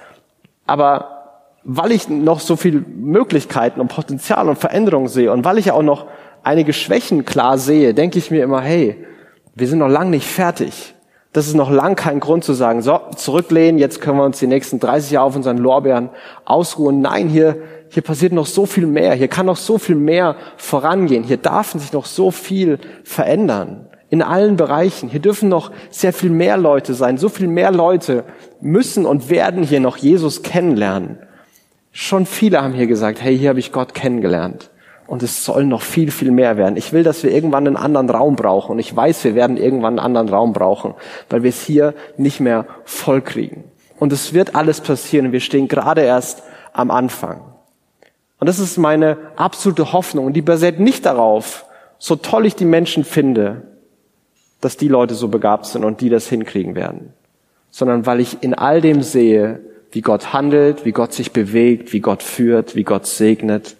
aber 0.66 1.16
weil 1.64 1.90
ich 1.90 2.08
noch 2.08 2.38
so 2.38 2.54
viel 2.54 2.84
Möglichkeiten 2.86 3.80
und 3.80 3.88
Potenzial 3.88 4.48
und 4.48 4.58
Veränderung 4.58 5.08
sehe 5.08 5.32
und 5.32 5.44
weil 5.44 5.58
ich 5.58 5.72
auch 5.72 5.82
noch 5.82 6.06
einige 6.42 6.72
Schwächen 6.72 7.24
klar 7.24 7.58
sehe, 7.58 7.94
denke 7.94 8.18
ich 8.18 8.30
mir 8.30 8.42
immer, 8.42 8.60
hey, 8.60 9.06
wir 9.54 9.66
sind 9.66 9.78
noch 9.78 9.88
lang 9.88 10.10
nicht 10.10 10.26
fertig. 10.26 10.94
Das 11.32 11.46
ist 11.46 11.54
noch 11.54 11.70
lang 11.70 11.94
kein 11.94 12.18
Grund 12.18 12.42
zu 12.42 12.54
sagen, 12.54 12.82
so, 12.82 12.98
zurücklehnen, 13.14 13.78
jetzt 13.78 14.00
können 14.00 14.18
wir 14.18 14.24
uns 14.24 14.40
die 14.40 14.48
nächsten 14.48 14.80
30 14.80 15.12
Jahre 15.12 15.26
auf 15.26 15.36
unseren 15.36 15.58
Lorbeeren 15.58 16.10
ausruhen. 16.44 17.00
Nein, 17.00 17.28
hier, 17.28 17.56
hier 17.88 18.02
passiert 18.02 18.32
noch 18.32 18.46
so 18.46 18.66
viel 18.66 18.86
mehr, 18.86 19.14
hier 19.14 19.28
kann 19.28 19.46
noch 19.46 19.56
so 19.56 19.78
viel 19.78 19.94
mehr 19.94 20.34
vorangehen, 20.56 21.22
hier 21.22 21.36
darf 21.36 21.72
sich 21.72 21.92
noch 21.92 22.06
so 22.06 22.32
viel 22.32 22.80
verändern. 23.04 23.86
In 24.08 24.22
allen 24.22 24.56
Bereichen. 24.56 25.08
Hier 25.08 25.20
dürfen 25.20 25.48
noch 25.48 25.70
sehr 25.88 26.12
viel 26.12 26.30
mehr 26.30 26.56
Leute 26.56 26.94
sein. 26.94 27.16
So 27.16 27.28
viel 27.28 27.46
mehr 27.46 27.70
Leute 27.70 28.24
müssen 28.60 29.06
und 29.06 29.30
werden 29.30 29.62
hier 29.62 29.78
noch 29.78 29.96
Jesus 29.96 30.42
kennenlernen. 30.42 31.20
Schon 31.92 32.26
viele 32.26 32.60
haben 32.60 32.74
hier 32.74 32.88
gesagt, 32.88 33.22
hey, 33.22 33.38
hier 33.38 33.50
habe 33.50 33.60
ich 33.60 33.70
Gott 33.70 33.94
kennengelernt. 33.94 34.70
Und 35.10 35.24
es 35.24 35.44
soll 35.44 35.64
noch 35.64 35.82
viel, 35.82 36.12
viel 36.12 36.30
mehr 36.30 36.56
werden. 36.56 36.76
Ich 36.76 36.92
will, 36.92 37.02
dass 37.02 37.24
wir 37.24 37.32
irgendwann 37.32 37.66
einen 37.66 37.76
anderen 37.76 38.08
Raum 38.08 38.36
brauchen. 38.36 38.70
Und 38.70 38.78
ich 38.78 38.94
weiß, 38.94 39.24
wir 39.24 39.34
werden 39.34 39.56
irgendwann 39.56 39.98
einen 39.98 40.06
anderen 40.06 40.28
Raum 40.28 40.52
brauchen, 40.52 40.94
weil 41.28 41.42
wir 41.42 41.48
es 41.48 41.64
hier 41.64 41.94
nicht 42.16 42.38
mehr 42.38 42.64
voll 42.84 43.20
kriegen. 43.20 43.64
Und 43.98 44.12
es 44.12 44.34
wird 44.34 44.54
alles 44.54 44.80
passieren. 44.80 45.32
Wir 45.32 45.40
stehen 45.40 45.66
gerade 45.66 46.02
erst 46.02 46.44
am 46.72 46.92
Anfang. 46.92 47.40
Und 48.38 48.48
das 48.48 48.60
ist 48.60 48.78
meine 48.78 49.16
absolute 49.34 49.92
Hoffnung. 49.92 50.26
Und 50.26 50.34
die 50.34 50.42
basiert 50.42 50.78
nicht 50.78 51.04
darauf, 51.04 51.64
so 51.98 52.14
toll 52.14 52.46
ich 52.46 52.54
die 52.54 52.64
Menschen 52.64 53.02
finde, 53.02 53.62
dass 54.60 54.76
die 54.76 54.86
Leute 54.86 55.16
so 55.16 55.26
begabt 55.26 55.66
sind 55.66 55.84
und 55.84 56.00
die 56.02 56.08
das 56.08 56.28
hinkriegen 56.28 56.76
werden, 56.76 57.14
sondern 57.72 58.06
weil 58.06 58.20
ich 58.20 58.44
in 58.44 58.54
all 58.54 58.80
dem 58.80 59.02
sehe, 59.02 59.58
wie 59.90 60.02
Gott 60.02 60.32
handelt, 60.32 60.84
wie 60.84 60.92
Gott 60.92 61.12
sich 61.12 61.32
bewegt, 61.32 61.92
wie 61.92 62.00
Gott 62.00 62.22
führt, 62.22 62.76
wie 62.76 62.84
Gott 62.84 63.08
segnet 63.08 63.74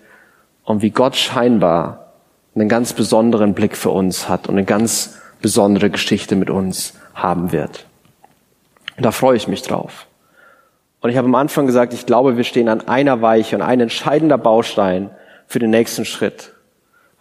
und 0.64 0.83
wie 0.83 0.90
Gott 0.90 1.17
scheinbar 1.17 2.12
einen 2.55 2.69
ganz 2.69 2.93
besonderen 2.93 3.55
Blick 3.55 3.76
für 3.76 3.90
uns 3.90 4.29
hat 4.29 4.49
und 4.49 4.55
eine 4.55 4.64
ganz 4.64 5.19
besondere 5.40 5.90
Geschichte 5.90 6.37
mit 6.37 6.50
uns 6.50 6.95
haben 7.14 7.52
wird. 7.52 7.87
Und 8.97 9.05
da 9.05 9.12
freue 9.12 9.37
ich 9.37 9.49
mich 9.49 9.62
drauf. 9.62 10.07
Und 11.00 11.11
ich 11.11 11.17
habe 11.17 11.26
am 11.26 11.35
Anfang 11.35 11.67
gesagt, 11.67 11.95
ich 11.95 12.05
glaube, 12.05 12.37
wir 12.37 12.45
stehen 12.45 12.69
an 12.69 12.87
einer 12.87 13.23
Weiche 13.23 13.57
und 13.57 13.62
ein 13.62 13.81
entscheidender 13.81 14.37
Baustein 14.37 15.11
für 15.47 15.59
den 15.59 15.71
nächsten 15.71 16.05
Schritt 16.05 16.52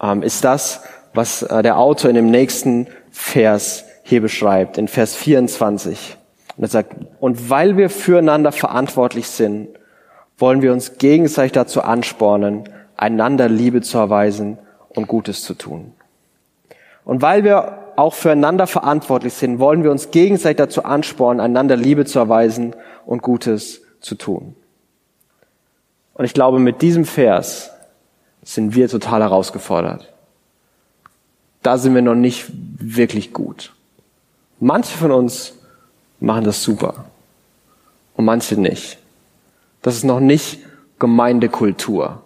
ähm, 0.01 0.21
ist 0.21 0.43
das, 0.43 0.83
was 1.13 1.43
äh, 1.43 1.63
der 1.63 1.77
Autor 1.77 2.09
in 2.09 2.15
dem 2.15 2.29
nächsten 2.29 2.87
Vers 3.11 3.85
hier 4.03 4.21
beschreibt, 4.21 4.77
in 4.77 4.87
Vers 4.87 5.15
24. 5.15 6.17
Und 6.57 6.63
er 6.63 6.69
sagt, 6.69 6.95
und 7.19 7.49
weil 7.49 7.77
wir 7.77 7.89
füreinander 7.89 8.51
verantwortlich 8.51 9.27
sind, 9.27 9.69
wollen 10.37 10.61
wir 10.61 10.73
uns 10.73 10.97
gegenseitig 10.97 11.53
dazu 11.53 11.81
anspornen, 11.81 12.67
einander 13.01 13.47
Liebe 13.49 13.81
zu 13.81 13.97
erweisen 13.97 14.57
und 14.89 15.07
Gutes 15.07 15.43
zu 15.43 15.53
tun. 15.53 15.93
Und 17.05 17.21
weil 17.21 17.43
wir 17.43 17.79
auch 17.95 18.13
füreinander 18.13 18.67
verantwortlich 18.67 19.33
sind, 19.33 19.59
wollen 19.59 19.83
wir 19.83 19.91
uns 19.91 20.11
gegenseitig 20.11 20.57
dazu 20.57 20.83
anspornen, 20.83 21.39
einander 21.41 21.75
Liebe 21.75 22.05
zu 22.05 22.19
erweisen 22.19 22.75
und 23.05 23.21
Gutes 23.21 23.81
zu 24.01 24.15
tun. 24.15 24.55
Und 26.13 26.25
ich 26.25 26.33
glaube, 26.33 26.59
mit 26.59 26.81
diesem 26.81 27.05
Vers 27.05 27.71
sind 28.43 28.75
wir 28.75 28.89
total 28.89 29.21
herausgefordert. 29.21 30.11
Da 31.61 31.77
sind 31.77 31.95
wir 31.95 32.01
noch 32.01 32.15
nicht 32.15 32.47
wirklich 32.51 33.33
gut. 33.33 33.73
Manche 34.59 34.97
von 34.97 35.11
uns 35.11 35.53
machen 36.19 36.43
das 36.43 36.63
super 36.63 37.05
und 38.15 38.25
manche 38.25 38.59
nicht. 38.59 38.97
Das 39.81 39.95
ist 39.95 40.03
noch 40.03 40.19
nicht 40.19 40.59
Gemeindekultur. 40.99 42.23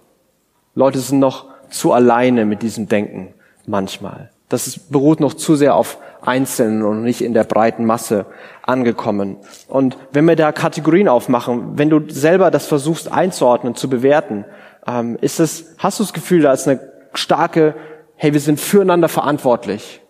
Leute 0.76 1.00
sind 1.00 1.20
noch 1.20 1.46
zu 1.70 1.92
alleine 1.92 2.46
mit 2.46 2.62
diesem 2.62 2.88
Denken 2.88 3.34
manchmal. 3.66 4.30
Das 4.50 4.78
beruht 4.78 5.20
noch 5.20 5.34
zu 5.34 5.56
sehr 5.56 5.76
auf 5.76 5.98
Einzelnen 6.22 6.84
und 6.84 7.04
nicht 7.04 7.22
in 7.22 7.34
der 7.34 7.44
breiten 7.44 7.86
Masse 7.86 8.26
angekommen. 8.62 9.38
Und 9.68 9.98
wenn 10.12 10.26
wir 10.26 10.36
da 10.36 10.52
Kategorien 10.52 11.08
aufmachen, 11.08 11.78
wenn 11.78 11.90
du 11.90 12.02
selber 12.08 12.52
das 12.52 12.68
versuchst 12.68 13.12
einzuordnen, 13.12 13.76
zu 13.76 13.90
bewerten, 13.90 14.46
ähm, 14.88 15.18
ist 15.22 15.40
es, 15.40 15.76
hast 15.78 16.00
du 16.00 16.04
das 16.04 16.14
Gefühl, 16.14 16.42
da 16.44 16.54
ist 16.54 16.68
eine 16.68 16.80
starke, 17.14 17.76
hey, 18.16 18.34
wir 18.34 18.40
sind 18.40 18.60
füreinander 18.60 19.10
verantwortlich? 19.10 20.02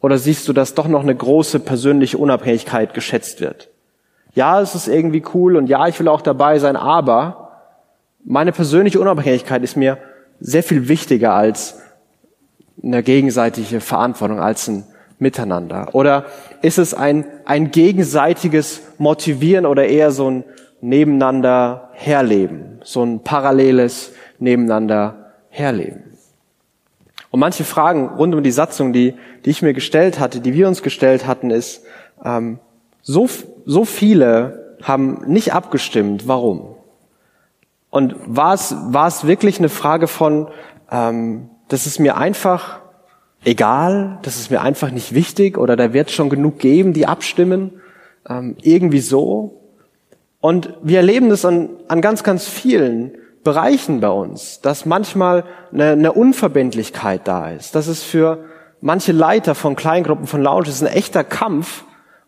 Oder 0.00 0.18
siehst 0.18 0.48
du, 0.48 0.52
dass 0.52 0.74
doch 0.74 0.88
noch 0.88 1.02
eine 1.02 1.14
große 1.14 1.60
persönliche 1.60 2.18
Unabhängigkeit 2.18 2.92
geschätzt 2.92 3.40
wird? 3.40 3.70
Ja, 4.34 4.60
es 4.60 4.74
ist 4.74 4.88
irgendwie 4.88 5.22
cool 5.32 5.56
und 5.56 5.68
ja, 5.68 5.86
ich 5.86 5.98
will 5.98 6.08
auch 6.08 6.20
dabei 6.20 6.58
sein, 6.58 6.76
aber 6.76 7.43
meine 8.24 8.52
persönliche 8.52 9.00
Unabhängigkeit 9.00 9.62
ist 9.62 9.76
mir 9.76 9.98
sehr 10.40 10.62
viel 10.62 10.88
wichtiger 10.88 11.34
als 11.34 11.80
eine 12.82 13.02
gegenseitige 13.02 13.80
Verantwortung, 13.80 14.40
als 14.40 14.68
ein 14.68 14.84
Miteinander? 15.18 15.94
Oder 15.94 16.26
ist 16.60 16.78
es 16.78 16.92
ein, 16.92 17.24
ein 17.44 17.70
gegenseitiges 17.70 18.82
Motivieren 18.98 19.64
oder 19.64 19.86
eher 19.86 20.10
so 20.10 20.30
ein 20.30 20.44
Nebeneinander 20.80 21.90
herleben, 21.92 22.80
so 22.82 23.02
ein 23.02 23.22
paralleles 23.22 24.12
Nebeneinander 24.38 25.32
herleben? 25.50 26.16
Und 27.30 27.40
manche 27.40 27.64
Fragen 27.64 28.08
rund 28.08 28.34
um 28.34 28.42
die 28.42 28.50
Satzung, 28.50 28.92
die, 28.92 29.14
die 29.44 29.50
ich 29.50 29.62
mir 29.62 29.72
gestellt 29.72 30.20
hatte, 30.20 30.40
die 30.40 30.54
wir 30.54 30.68
uns 30.68 30.82
gestellt 30.82 31.26
hatten, 31.26 31.50
ist, 31.50 31.84
ähm, 32.24 32.58
so, 33.02 33.28
so 33.64 33.84
viele 33.84 34.76
haben 34.82 35.22
nicht 35.26 35.52
abgestimmt. 35.52 36.28
Warum? 36.28 36.73
Und 37.94 38.16
war 38.26 38.54
es, 38.54 38.74
war 38.88 39.06
es 39.06 39.24
wirklich 39.24 39.60
eine 39.60 39.68
Frage 39.68 40.08
von, 40.08 40.48
ähm, 40.90 41.48
das 41.68 41.86
ist 41.86 42.00
mir 42.00 42.16
einfach 42.16 42.80
egal, 43.44 44.18
das 44.22 44.34
ist 44.34 44.50
mir 44.50 44.62
einfach 44.62 44.90
nicht 44.90 45.14
wichtig 45.14 45.56
oder 45.56 45.76
da 45.76 45.92
wird 45.92 46.10
schon 46.10 46.28
genug 46.28 46.58
geben, 46.58 46.92
die 46.92 47.06
abstimmen, 47.06 47.80
ähm, 48.28 48.56
irgendwie 48.62 48.98
so. 48.98 49.60
Und 50.40 50.74
wir 50.82 50.96
erleben 50.96 51.28
das 51.28 51.44
an, 51.44 51.68
an 51.86 52.00
ganz, 52.00 52.24
ganz 52.24 52.48
vielen 52.48 53.12
Bereichen 53.44 54.00
bei 54.00 54.10
uns, 54.10 54.60
dass 54.60 54.86
manchmal 54.86 55.44
eine, 55.72 55.92
eine 55.92 56.12
Unverbindlichkeit 56.14 57.28
da 57.28 57.52
ist. 57.52 57.76
Das 57.76 57.86
ist 57.86 58.02
für 58.02 58.44
manche 58.80 59.12
Leiter 59.12 59.54
von 59.54 59.76
Kleingruppen, 59.76 60.26
von 60.26 60.42
Lounges 60.42 60.82
ein 60.82 60.88
echter 60.88 61.22
Kampf. 61.22 61.84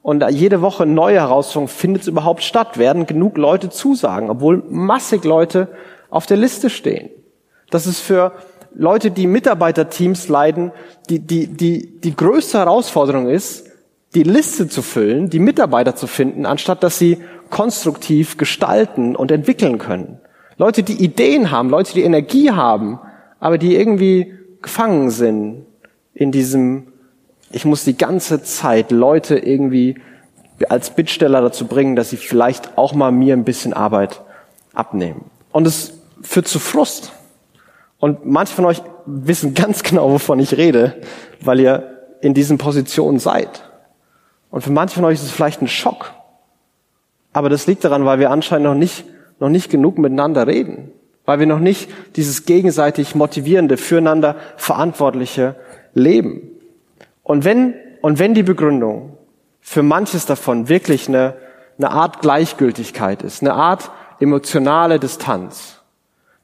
Und 0.07 0.25
jede 0.31 0.63
Woche 0.63 0.87
neue 0.87 1.17
Herausforderung 1.17 1.67
findet 1.67 2.03
es 2.03 2.07
überhaupt 2.07 2.45
statt. 2.45 2.79
Werden 2.79 3.07
genug 3.07 3.37
Leute 3.37 3.71
zusagen, 3.71 4.31
obwohl 4.31 4.63
massig 4.71 5.25
Leute 5.25 5.67
auf 6.11 6.27
der 6.27 6.37
Liste 6.37 6.71
stehen. 6.71 7.11
Das 7.71 7.89
ist 7.89 7.99
für 7.99 8.31
Leute, 8.73 9.11
die 9.11 9.27
Mitarbeiterteams 9.27 10.29
leiten, 10.29 10.71
die, 11.11 11.19
die, 11.19 11.49
die, 11.49 12.01
die 12.01 12.15
größte 12.15 12.59
Herausforderung 12.59 13.29
ist, 13.29 13.67
die 14.15 14.23
Liste 14.23 14.69
zu 14.69 14.81
füllen, 14.81 15.29
die 15.29 15.41
Mitarbeiter 15.41 15.97
zu 15.97 16.07
finden, 16.07 16.47
anstatt 16.47 16.85
dass 16.85 17.01
sie 17.01 17.19
konstruktiv 17.51 18.37
gestalten 18.37 19.17
und 19.17 19.33
entwickeln 19.33 19.79
können. 19.79 20.21
Leute, 20.57 20.85
die 20.85 21.03
Ideen 21.03 21.51
haben, 21.51 21.69
Leute, 21.69 21.95
die 21.95 22.05
Energie 22.05 22.53
haben, 22.53 23.01
aber 23.41 23.59
die 23.59 23.75
irgendwie 23.75 24.35
gefangen 24.63 25.11
sind 25.11 25.67
in 26.15 26.31
diesem, 26.31 26.93
ich 27.51 27.65
muss 27.65 27.85
die 27.85 27.97
ganze 27.97 28.43
Zeit 28.43 28.91
Leute 28.91 29.39
irgendwie 29.39 29.97
als 30.69 30.91
Bittsteller 30.91 31.41
dazu 31.41 31.67
bringen, 31.67 31.97
dass 31.97 32.11
sie 32.11 32.17
vielleicht 32.17 32.79
auch 32.79 32.95
mal 32.95 33.13
mir 33.13 33.35
ein 33.35 33.45
bisschen 33.45 33.73
Arbeit 33.73 34.23
abnehmen. 34.73 35.25
Und 35.53 35.67
es 35.67 35.95
führt 36.23 36.49
zu 36.49 36.59
Frust. 36.59 37.13
Und 37.99 38.27
manche 38.27 38.55
von 38.55 38.65
euch 38.65 38.83
wissen 39.07 39.55
ganz 39.55 39.83
genau, 39.83 40.11
wovon 40.11 40.39
ich 40.39 40.57
rede, 40.57 41.01
weil 41.41 41.61
ihr 41.61 41.97
in 42.21 42.35
diesen 42.35 42.59
Positionen 42.59 43.19
seid. 43.19 43.63
Und 44.51 44.63
für 44.63 44.73
manche 44.73 44.97
von 44.97 45.05
euch 45.05 45.15
ist 45.15 45.25
es 45.25 45.31
vielleicht 45.31 45.63
ein 45.63 45.69
Schock. 45.69 46.13
Aber 47.33 47.49
das 47.49 47.67
liegt 47.67 47.85
daran, 47.85 48.05
weil 48.05 48.19
wir 48.19 48.31
anscheinend 48.31 48.67
noch 48.67 48.75
nicht, 48.75 49.05
noch 49.39 49.51
nicht 49.51 49.71
genug 49.71 49.99
miteinander 49.99 50.47
reden. 50.47 50.93
Weil 51.27 51.39
wir 51.39 51.47
noch 51.47 51.59
nicht 51.59 51.91
dieses 52.17 52.47
gegenseitig 52.47 53.15
motivierende, 53.15 53.77
füreinander 53.77 54.37
verantwortliche 54.57 55.57
Leben. 55.93 56.56
Und 57.27 57.45
wenn, 57.45 57.75
und 58.03 58.21
wenn 58.21 58.35
die 58.35 58.45
Begründung 58.45 59.19
für 59.61 59.83
manches 59.83 60.27
davon 60.27 60.69
wirklich 60.69 61.09
eine, 61.09 61.35
eine 61.77 61.91
Art 61.91 62.21
Gleichgültigkeit 62.21 63.23
ist, 63.23 63.43
eine 63.43 63.53
Art 63.53 63.91
emotionale 64.21 65.01
Distanz, 65.01 65.81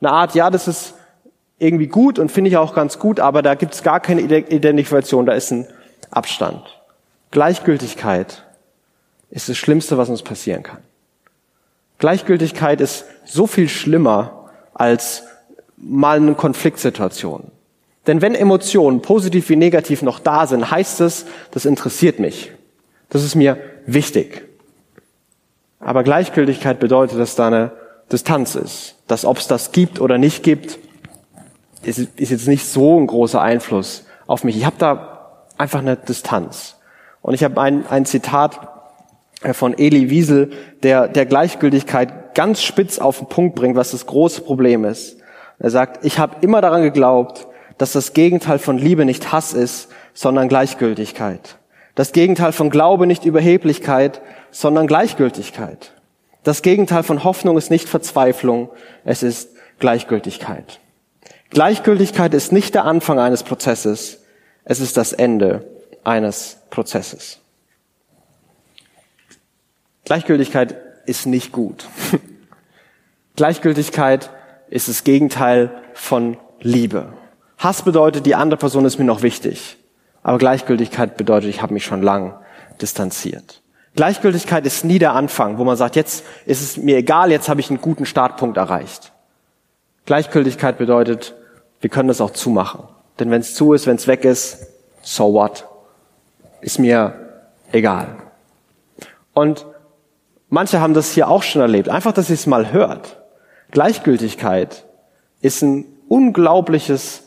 eine 0.00 0.10
Art, 0.10 0.34
ja, 0.34 0.50
das 0.50 0.66
ist 0.66 0.94
irgendwie 1.60 1.86
gut 1.86 2.18
und 2.18 2.32
finde 2.32 2.50
ich 2.50 2.56
auch 2.56 2.74
ganz 2.74 2.98
gut, 2.98 3.20
aber 3.20 3.42
da 3.42 3.54
gibt 3.54 3.74
es 3.74 3.84
gar 3.84 4.00
keine 4.00 4.22
Identifikation, 4.22 5.24
da 5.24 5.34
ist 5.34 5.52
ein 5.52 5.68
Abstand. 6.10 6.64
Gleichgültigkeit 7.30 8.42
ist 9.30 9.48
das 9.48 9.56
Schlimmste, 9.56 9.98
was 9.98 10.08
uns 10.08 10.24
passieren 10.24 10.64
kann. 10.64 10.80
Gleichgültigkeit 11.98 12.80
ist 12.80 13.04
so 13.24 13.46
viel 13.46 13.68
schlimmer 13.68 14.50
als 14.74 15.22
mal 15.76 16.16
eine 16.16 16.34
Konfliktsituation. 16.34 17.52
Denn 18.06 18.20
wenn 18.20 18.34
Emotionen, 18.34 19.00
positiv 19.00 19.48
wie 19.48 19.56
negativ, 19.56 20.02
noch 20.02 20.18
da 20.18 20.46
sind, 20.46 20.70
heißt 20.70 21.00
es, 21.00 21.26
das 21.52 21.64
interessiert 21.64 22.18
mich. 22.18 22.52
Das 23.10 23.22
ist 23.22 23.34
mir 23.34 23.58
wichtig. 23.86 24.42
Aber 25.78 26.02
Gleichgültigkeit 26.02 26.80
bedeutet, 26.80 27.18
dass 27.18 27.36
da 27.36 27.48
eine 27.48 27.72
Distanz 28.10 28.54
ist. 28.54 28.96
Dass 29.06 29.24
ob 29.24 29.38
es 29.38 29.46
das 29.46 29.72
gibt 29.72 30.00
oder 30.00 30.18
nicht 30.18 30.42
gibt, 30.42 30.78
ist, 31.82 31.98
ist 31.98 32.30
jetzt 32.30 32.48
nicht 32.48 32.66
so 32.66 32.98
ein 32.98 33.06
großer 33.06 33.40
Einfluss 33.40 34.04
auf 34.26 34.44
mich. 34.44 34.56
Ich 34.56 34.64
habe 34.64 34.76
da 34.78 35.44
einfach 35.58 35.80
eine 35.80 35.96
Distanz. 35.96 36.76
Und 37.20 37.34
ich 37.34 37.44
habe 37.44 37.60
ein, 37.60 37.86
ein 37.86 38.04
Zitat 38.04 38.68
äh, 39.42 39.52
von 39.52 39.76
Eli 39.76 40.10
Wiesel, 40.10 40.50
der, 40.82 41.08
der 41.08 41.26
Gleichgültigkeit 41.26 42.34
ganz 42.34 42.62
spitz 42.62 42.98
auf 42.98 43.18
den 43.18 43.28
Punkt 43.28 43.54
bringt, 43.54 43.76
was 43.76 43.90
das 43.92 44.06
große 44.06 44.42
Problem 44.42 44.84
ist. 44.84 45.18
Er 45.58 45.70
sagt, 45.70 46.04
ich 46.04 46.18
habe 46.18 46.36
immer 46.40 46.60
daran 46.60 46.82
geglaubt, 46.82 47.46
dass 47.82 47.90
das 47.90 48.12
Gegenteil 48.12 48.60
von 48.60 48.78
Liebe 48.78 49.04
nicht 49.04 49.32
Hass 49.32 49.54
ist, 49.54 49.88
sondern 50.14 50.48
Gleichgültigkeit. 50.48 51.56
Das 51.96 52.12
Gegenteil 52.12 52.52
von 52.52 52.70
Glaube 52.70 53.08
nicht 53.08 53.24
Überheblichkeit, 53.24 54.22
sondern 54.52 54.86
Gleichgültigkeit. 54.86 55.90
Das 56.44 56.62
Gegenteil 56.62 57.02
von 57.02 57.24
Hoffnung 57.24 57.58
ist 57.58 57.72
nicht 57.72 57.88
Verzweiflung, 57.88 58.70
es 59.04 59.24
ist 59.24 59.48
Gleichgültigkeit. 59.80 60.78
Gleichgültigkeit 61.50 62.32
ist 62.34 62.52
nicht 62.52 62.76
der 62.76 62.84
Anfang 62.84 63.18
eines 63.18 63.42
Prozesses, 63.42 64.20
es 64.64 64.78
ist 64.78 64.96
das 64.96 65.12
Ende 65.12 65.66
eines 66.04 66.58
Prozesses. 66.70 67.40
Gleichgültigkeit 70.04 70.76
ist 71.06 71.26
nicht 71.26 71.50
gut. 71.50 71.88
Gleichgültigkeit 73.34 74.30
ist 74.70 74.86
das 74.86 75.02
Gegenteil 75.02 75.82
von 75.94 76.36
Liebe. 76.60 77.12
Hass 77.62 77.82
bedeutet, 77.82 78.26
die 78.26 78.34
andere 78.34 78.58
Person 78.58 78.84
ist 78.84 78.98
mir 78.98 79.04
noch 79.04 79.22
wichtig. 79.22 79.76
Aber 80.24 80.38
Gleichgültigkeit 80.38 81.16
bedeutet, 81.16 81.48
ich 81.48 81.62
habe 81.62 81.72
mich 81.72 81.84
schon 81.84 82.02
lang 82.02 82.34
distanziert. 82.80 83.62
Gleichgültigkeit 83.94 84.66
ist 84.66 84.84
nie 84.84 84.98
der 84.98 85.12
Anfang, 85.12 85.58
wo 85.58 85.64
man 85.64 85.76
sagt, 85.76 85.94
jetzt 85.94 86.24
ist 86.44 86.60
es 86.60 86.76
mir 86.76 86.96
egal, 86.96 87.30
jetzt 87.30 87.48
habe 87.48 87.60
ich 87.60 87.70
einen 87.70 87.80
guten 87.80 88.04
Startpunkt 88.04 88.56
erreicht. 88.56 89.12
Gleichgültigkeit 90.06 90.76
bedeutet, 90.76 91.34
wir 91.80 91.88
können 91.88 92.08
das 92.08 92.20
auch 92.20 92.32
zumachen. 92.32 92.82
Denn 93.20 93.30
wenn 93.30 93.42
es 93.42 93.54
zu 93.54 93.74
ist, 93.74 93.86
wenn 93.86 93.96
es 93.96 94.08
weg 94.08 94.24
ist, 94.24 94.66
so 95.02 95.32
what? 95.32 95.66
Ist 96.62 96.80
mir 96.80 97.14
egal. 97.70 98.16
Und 99.34 99.66
manche 100.48 100.80
haben 100.80 100.94
das 100.94 101.12
hier 101.12 101.28
auch 101.28 101.44
schon 101.44 101.62
erlebt. 101.62 101.88
Einfach, 101.88 102.12
dass 102.12 102.28
ihr 102.28 102.34
es 102.34 102.46
mal 102.48 102.72
hört. 102.72 103.20
Gleichgültigkeit 103.70 104.84
ist 105.40 105.62
ein 105.62 105.84
unglaubliches 106.08 107.22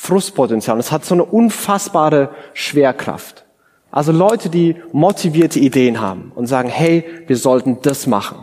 Frustpotenzial. 0.00 0.78
Es 0.78 0.92
hat 0.92 1.04
so 1.04 1.14
eine 1.14 1.24
unfassbare 1.24 2.30
Schwerkraft. 2.54 3.44
Also 3.90 4.12
Leute, 4.12 4.48
die 4.48 4.76
motivierte 4.92 5.58
Ideen 5.58 6.00
haben 6.00 6.30
und 6.36 6.46
sagen, 6.46 6.68
hey, 6.68 7.04
wir 7.26 7.36
sollten 7.36 7.82
das 7.82 8.06
machen. 8.06 8.38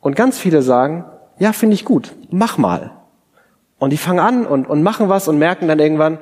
Und 0.00 0.16
ganz 0.16 0.38
viele 0.38 0.62
sagen, 0.62 1.04
ja, 1.38 1.52
finde 1.52 1.74
ich 1.74 1.84
gut, 1.84 2.16
mach 2.30 2.56
mal. 2.56 2.90
Und 3.78 3.90
die 3.90 3.98
fangen 3.98 4.18
an 4.18 4.46
und, 4.46 4.66
und 4.66 4.82
machen 4.82 5.10
was 5.10 5.28
und 5.28 5.38
merken 5.38 5.68
dann 5.68 5.78
irgendwann, 5.78 6.18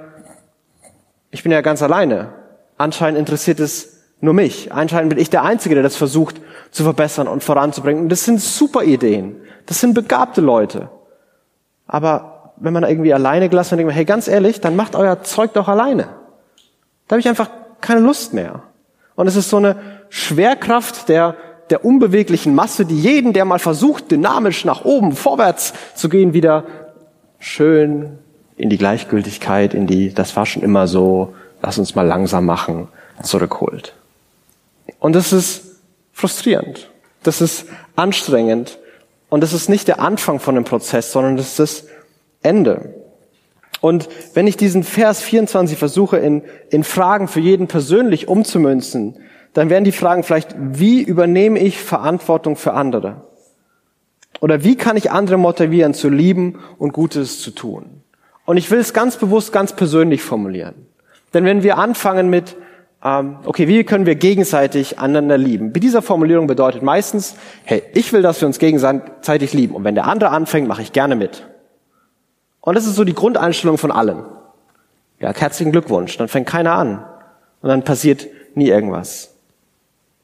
ich 1.30 1.44
bin 1.44 1.52
ja 1.52 1.60
ganz 1.60 1.80
alleine. 1.80 2.32
Anscheinend 2.76 3.20
interessiert 3.20 3.60
es 3.60 4.00
nur 4.20 4.34
mich. 4.34 4.72
Anscheinend 4.72 5.10
bin 5.10 5.18
ich 5.18 5.30
der 5.30 5.44
Einzige, 5.44 5.76
der 5.76 5.84
das 5.84 5.96
versucht 5.96 6.40
zu 6.72 6.82
verbessern 6.82 7.28
und 7.28 7.44
voranzubringen. 7.44 8.02
Und 8.02 8.08
das 8.08 8.24
sind 8.24 8.40
super 8.40 8.82
Ideen. 8.82 9.36
Das 9.66 9.80
sind 9.80 9.94
begabte 9.94 10.40
Leute. 10.40 10.90
Aber 11.86 12.37
wenn 12.60 12.72
man 12.72 12.84
irgendwie 12.84 13.14
alleine 13.14 13.48
gelassen 13.48 13.72
wird, 13.72 13.80
denkt 13.80 13.88
man, 13.88 13.96
hey, 13.96 14.04
ganz 14.04 14.28
ehrlich, 14.28 14.60
dann 14.60 14.76
macht 14.76 14.96
euer 14.96 15.22
Zeug 15.22 15.52
doch 15.52 15.68
alleine. 15.68 16.08
Da 17.06 17.14
habe 17.14 17.20
ich 17.20 17.28
einfach 17.28 17.50
keine 17.80 18.00
Lust 18.00 18.34
mehr. 18.34 18.62
Und 19.14 19.26
es 19.26 19.36
ist 19.36 19.50
so 19.50 19.56
eine 19.56 19.76
Schwerkraft 20.10 21.08
der, 21.08 21.36
der 21.70 21.84
unbeweglichen 21.84 22.54
Masse, 22.54 22.84
die 22.84 22.98
jeden, 22.98 23.32
der 23.32 23.44
mal 23.44 23.58
versucht, 23.58 24.10
dynamisch 24.10 24.64
nach 24.64 24.84
oben, 24.84 25.12
vorwärts 25.12 25.74
zu 25.94 26.08
gehen, 26.08 26.34
wieder 26.34 26.64
schön 27.38 28.18
in 28.56 28.70
die 28.70 28.78
Gleichgültigkeit, 28.78 29.74
in 29.74 29.86
die, 29.86 30.12
das 30.12 30.36
war 30.36 30.46
schon 30.46 30.62
immer 30.62 30.86
so, 30.86 31.34
lass 31.62 31.78
uns 31.78 31.94
mal 31.94 32.06
langsam 32.06 32.44
machen, 32.44 32.88
zurückholt. 33.22 33.94
Und 34.98 35.14
das 35.14 35.32
ist 35.32 35.80
frustrierend. 36.12 36.90
Das 37.22 37.40
ist 37.40 37.66
anstrengend. 37.96 38.78
Und 39.28 39.42
das 39.42 39.52
ist 39.52 39.68
nicht 39.68 39.88
der 39.88 40.00
Anfang 40.00 40.40
von 40.40 40.54
dem 40.54 40.64
Prozess, 40.64 41.12
sondern 41.12 41.36
das 41.36 41.58
ist 41.58 41.86
Ende. 42.42 42.94
Und 43.80 44.08
wenn 44.34 44.46
ich 44.46 44.56
diesen 44.56 44.82
Vers 44.82 45.22
24 45.22 45.78
versuche 45.78 46.16
in, 46.16 46.42
in 46.70 46.84
Fragen 46.84 47.28
für 47.28 47.40
jeden 47.40 47.68
persönlich 47.68 48.28
umzumünzen, 48.28 49.18
dann 49.52 49.70
wären 49.70 49.84
die 49.84 49.92
Fragen 49.92 50.24
vielleicht, 50.24 50.54
wie 50.58 51.02
übernehme 51.02 51.58
ich 51.58 51.80
Verantwortung 51.80 52.56
für 52.56 52.74
andere? 52.74 53.22
Oder 54.40 54.62
wie 54.62 54.76
kann 54.76 54.96
ich 54.96 55.10
andere 55.10 55.36
motivieren 55.36 55.94
zu 55.94 56.08
lieben 56.08 56.58
und 56.78 56.92
Gutes 56.92 57.40
zu 57.40 57.50
tun? 57.50 58.02
Und 58.44 58.56
ich 58.56 58.70
will 58.70 58.78
es 58.78 58.92
ganz 58.92 59.16
bewusst, 59.16 59.52
ganz 59.52 59.74
persönlich 59.74 60.22
formulieren. 60.22 60.74
Denn 61.34 61.44
wenn 61.44 61.62
wir 61.62 61.78
anfangen 61.78 62.30
mit, 62.30 62.56
ähm, 63.04 63.36
okay, 63.44 63.68
wie 63.68 63.84
können 63.84 64.06
wir 64.06 64.14
gegenseitig 64.14 64.98
einander 64.98 65.36
lieben? 65.36 65.72
Bei 65.72 65.80
dieser 65.80 66.02
Formulierung 66.02 66.46
bedeutet 66.46 66.82
meistens, 66.82 67.36
hey, 67.64 67.82
ich 67.94 68.12
will, 68.12 68.22
dass 68.22 68.40
wir 68.40 68.46
uns 68.46 68.58
gegenseitig 68.58 69.52
lieben. 69.52 69.74
Und 69.74 69.84
wenn 69.84 69.94
der 69.94 70.06
andere 70.06 70.30
anfängt, 70.30 70.68
mache 70.68 70.82
ich 70.82 70.92
gerne 70.92 71.16
mit. 71.16 71.46
Und 72.68 72.74
das 72.74 72.86
ist 72.86 72.96
so 72.96 73.04
die 73.04 73.14
Grundeinstellung 73.14 73.78
von 73.78 73.90
allen. 73.90 74.24
Ja, 75.20 75.32
herzlichen 75.34 75.72
Glückwunsch. 75.72 76.18
Dann 76.18 76.28
fängt 76.28 76.46
keiner 76.46 76.74
an. 76.74 77.02
Und 77.62 77.70
dann 77.70 77.82
passiert 77.82 78.26
nie 78.54 78.68
irgendwas. 78.68 79.34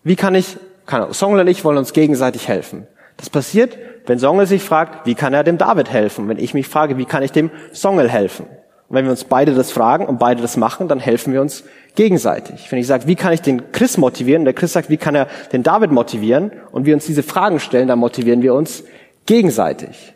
Wie 0.03 0.15
kann 0.15 0.35
ich, 0.35 0.59
kann, 0.85 1.11
Songel 1.15 1.41
und 1.41 1.47
ich 1.47 1.65
wollen 1.65 1.79
uns 1.79 1.95
gegenseitig 1.95 2.47
helfen. 2.47 2.87
Das 3.17 3.31
passiert, 3.31 3.79
wenn 4.05 4.19
Songel 4.19 4.47
sich 4.47 4.63
fragt, 4.63 5.07
wie 5.07 5.15
kann 5.15 5.33
er 5.33 5.43
dem 5.43 5.57
David 5.57 5.91
helfen? 5.91 6.29
Wenn 6.29 6.39
ich 6.39 6.53
mich 6.53 6.69
frage, 6.69 6.99
wie 6.99 7.07
kann 7.07 7.23
ich 7.23 7.33
dem 7.33 7.51
Songel 7.73 8.11
helfen? 8.11 8.45
Und 8.91 8.97
wenn 8.97 9.07
wir 9.07 9.13
uns 9.13 9.25
beide 9.25 9.55
das 9.55 9.73
fragen 9.73 10.05
und 10.05 10.19
beide 10.19 10.43
das 10.43 10.59
machen, 10.59 10.87
dann 10.87 11.01
helfen 11.01 11.33
wir 11.33 11.41
uns 11.41 11.65
gegenseitig. 11.95 12.71
Wenn 12.71 12.79
ich 12.79 12.87
sage, 12.87 13.07
wie 13.07 13.17
kann 13.17 13.33
ich 13.33 13.41
den 13.41 13.73
Chris 13.73 13.97
motivieren? 13.97 14.45
Der 14.45 14.53
Chris 14.53 14.75
sagt, 14.75 14.91
wie 14.91 14.99
kann 14.99 15.15
er 15.15 15.29
den 15.55 15.63
David 15.63 15.93
motivieren? 15.93 16.53
Und 16.73 16.85
wir 16.85 16.93
uns 16.93 17.07
diese 17.07 17.23
Fragen 17.23 17.59
stellen, 17.59 17.89
dann 17.89 17.99
motivieren 17.99 18.43
wir 18.43 18.53
uns 18.53 18.85
gegenseitig. 19.25 20.14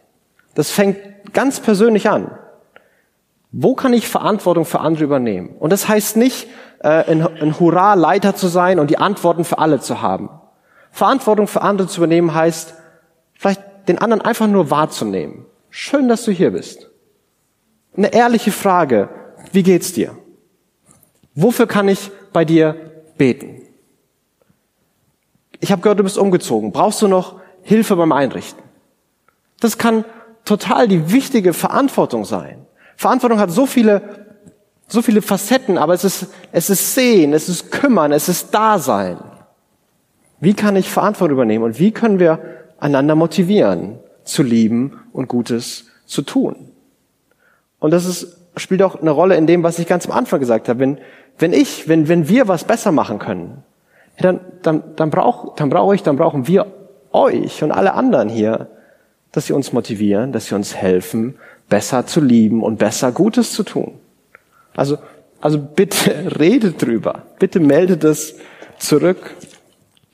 Das 0.59 0.73
fängt 0.73 0.99
ganz 1.35 1.61
persönlich 1.61 2.11
an. 2.11 2.37
Wo 3.53 3.77
kann 3.77 3.93
ich 3.93 4.09
Verantwortung 4.09 4.65
für 4.65 4.81
andere 4.81 5.05
übernehmen? 5.05 5.55
Und 5.57 5.73
das 5.73 5.87
heißt 5.87 6.17
nicht, 6.17 6.49
äh, 6.81 6.89
ein, 6.89 7.23
ein 7.23 7.61
Hurra-Leiter 7.61 8.35
zu 8.35 8.49
sein 8.49 8.81
und 8.81 8.91
die 8.91 8.99
Antworten 8.99 9.45
für 9.45 9.59
alle 9.59 9.79
zu 9.79 10.03
haben. 10.03 10.31
Verantwortung 10.91 11.47
für 11.47 11.63
andere 11.63 11.87
zu 11.87 12.01
übernehmen 12.01 12.35
heißt, 12.35 12.75
vielleicht 13.35 13.63
den 13.87 13.99
anderen 13.99 14.21
einfach 14.21 14.49
nur 14.49 14.69
wahrzunehmen. 14.69 15.47
Schön, 15.71 16.09
dass 16.09 16.25
du 16.25 16.33
hier 16.33 16.51
bist. 16.51 16.91
eine 17.97 18.13
ehrliche 18.13 18.51
Frage. 18.51 19.11
Wie 19.53 19.63
geht's 19.63 19.93
dir? 19.93 20.19
Wofür 21.37 21.69
kann 21.69 21.87
ich 21.87 22.11
bei 22.33 22.45
dir 22.45 22.75
beten? 23.17 23.63
Ich 25.61 25.71
habe 25.71 25.83
gehört, 25.83 26.01
du 26.01 26.03
bist 26.03 26.19
umgezogen. 26.19 26.73
Brauchst 26.73 27.01
du 27.01 27.07
noch 27.07 27.41
Hilfe 27.63 27.95
beim 27.95 28.11
Einrichten? 28.11 28.61
Das 29.61 29.79
kann 29.79 30.05
total 30.49 30.89
die 30.89 31.13
wichtige 31.13 31.53
Verantwortung 31.53 32.25
sein. 32.25 32.67
Verantwortung 32.97 33.39
hat 33.39 33.51
so 33.51 33.67
viele, 33.67 34.03
so 34.89 35.03
viele 35.03 35.23
Facetten, 35.23 35.79
aber 35.79 35.95
es 35.95 36.05
ist, 36.05 36.29
es 36.51 36.71
ist 36.71 36.95
Sehen, 36.95 37.33
es 37.33 37.49
ist 37.49 37.71
Kümmern, 37.71 38.13
es 38.13 38.29
ist 38.29 38.55
Dasein. 38.55 39.19
Wie 40.41 40.55
kann 40.55 40.77
ich 40.77 40.91
Verantwortung 40.91 41.37
übernehmen 41.37 41.65
und 41.65 41.79
wie 41.79 41.93
können 41.93 42.19
wir 42.19 42.39
einander 42.79 43.15
motivieren, 43.15 43.99
zu 44.25 44.43
lieben 44.43 45.01
und 45.13 45.29
Gutes 45.29 45.87
zu 46.07 46.23
tun? 46.23 46.73
Und 47.79 47.93
das 47.93 48.07
ist, 48.07 48.39
spielt 48.57 48.83
auch 48.83 49.01
eine 49.01 49.11
Rolle 49.11 49.37
in 49.37 49.47
dem, 49.47 49.63
was 49.63 49.79
ich 49.79 49.87
ganz 49.87 50.07
am 50.07 50.13
Anfang 50.13 50.41
gesagt 50.41 50.69
habe. 50.69 50.81
Wenn, 50.81 50.99
wenn 51.39 51.53
ich, 51.53 51.89
wenn, 51.89 52.09
wenn 52.09 52.29
wir 52.29 52.49
was 52.49 52.65
besser 52.65 52.91
machen 52.91 53.19
können, 53.19 53.63
dann, 54.19 54.41
dann, 54.63 54.83
dann 54.97 55.11
brauche 55.11 55.53
dann 55.57 55.69
brauch 55.69 55.93
ich, 55.93 56.03
dann 56.03 56.17
brauchen 56.17 56.49
wir 56.49 56.67
euch 57.13 57.63
und 57.63 57.71
alle 57.71 57.95
anderen 57.95 58.29
hier, 58.29 58.69
dass 59.33 59.47
sie 59.47 59.53
uns 59.53 59.73
motivieren, 59.73 60.33
dass 60.33 60.47
sie 60.47 60.55
uns 60.55 60.75
helfen, 60.75 61.37
besser 61.69 62.07
zu 62.07 62.21
lieben 62.21 62.63
und 62.63 62.79
besser 62.79 63.13
Gutes 63.13 63.53
zu 63.53 63.63
tun. 63.63 63.95
Also, 64.75 64.99
also 65.41 65.59
bitte 65.59 66.33
redet 66.39 66.83
drüber. 66.83 67.23
Bitte 67.39 67.61
meldet 67.61 68.05
es 68.05 68.37
zurück. 68.79 69.35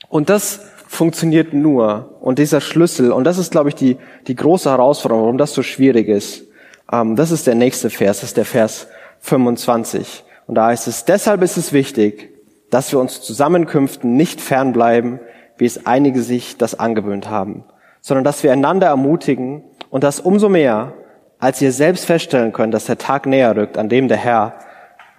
Und 0.09 0.29
das 0.29 0.61
funktioniert 0.87 1.53
nur. 1.53 2.17
Und 2.21 2.39
dieser 2.39 2.61
Schlüssel, 2.61 3.11
und 3.11 3.23
das 3.23 3.37
ist, 3.37 3.51
glaube 3.51 3.69
ich, 3.69 3.75
die, 3.75 3.97
die 4.27 4.35
große 4.35 4.69
Herausforderung, 4.69 5.23
warum 5.23 5.37
das 5.37 5.53
so 5.53 5.63
schwierig 5.63 6.07
ist. 6.07 6.43
Ähm, 6.91 7.15
das 7.15 7.31
ist 7.31 7.47
der 7.47 7.55
nächste 7.55 7.89
Vers, 7.89 8.21
das 8.21 8.29
ist 8.29 8.37
der 8.37 8.45
Vers 8.45 8.87
25. 9.21 10.23
Und 10.47 10.55
da 10.55 10.67
heißt 10.67 10.87
es, 10.87 11.05
deshalb 11.05 11.41
ist 11.41 11.57
es 11.57 11.73
wichtig, 11.73 12.29
dass 12.69 12.91
wir 12.91 12.99
uns 12.99 13.21
Zusammenkünften 13.21 14.15
nicht 14.15 14.41
fernbleiben, 14.41 15.19
wie 15.57 15.65
es 15.65 15.85
einige 15.85 16.21
sich 16.21 16.57
das 16.57 16.77
angewöhnt 16.77 17.29
haben, 17.29 17.63
sondern 18.05 18.23
dass 18.23 18.43
wir 18.43 18.53
einander 18.53 18.85
ermutigen 18.85 19.63
und 19.89 20.03
das 20.03 20.19
umso 20.19 20.47
mehr, 20.47 20.93
als 21.39 21.59
ihr 21.59 21.71
selbst 21.71 22.05
feststellen 22.05 22.53
könnt, 22.53 22.71
dass 22.71 22.85
der 22.85 22.99
Tag 22.99 23.25
näher 23.25 23.55
rückt, 23.55 23.79
an 23.79 23.89
dem 23.89 24.07
der 24.07 24.17
Herr 24.17 24.53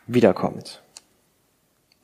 wiederkommt. 0.07 0.83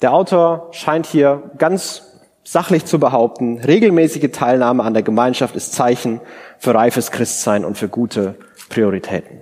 Der 0.03 0.13
Autor 0.13 0.71
scheint 0.73 1.07
hier 1.07 1.53
ganz 1.57 2.19
sachlich 2.43 2.85
zu 2.85 2.99
behaupten, 2.99 3.59
regelmäßige 3.59 4.33
Teilnahme 4.33 4.83
an 4.83 4.93
der 4.93 5.05
Gemeinschaft 5.05 5.55
ist 5.55 5.73
Zeichen 5.73 6.21
für 6.59 6.75
reifes 6.75 7.13
Christsein 7.13 7.65
und 7.65 7.79
für 7.79 7.89
gute 7.89 8.35
Prioritäten. 8.69 9.39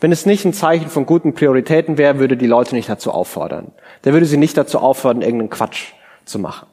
Wenn 0.00 0.10
es 0.10 0.26
nicht 0.26 0.44
ein 0.44 0.52
Zeichen 0.52 0.88
von 0.90 1.06
guten 1.06 1.34
Prioritäten 1.34 1.98
wäre, 1.98 2.18
würde 2.18 2.36
die 2.36 2.48
Leute 2.48 2.74
nicht 2.74 2.88
dazu 2.88 3.12
auffordern. 3.12 3.70
Der 4.02 4.12
würde 4.12 4.26
sie 4.26 4.38
nicht 4.38 4.56
dazu 4.56 4.80
auffordern, 4.80 5.22
irgendeinen 5.22 5.50
Quatsch 5.50 5.92
zu 6.24 6.40
machen. 6.40 6.66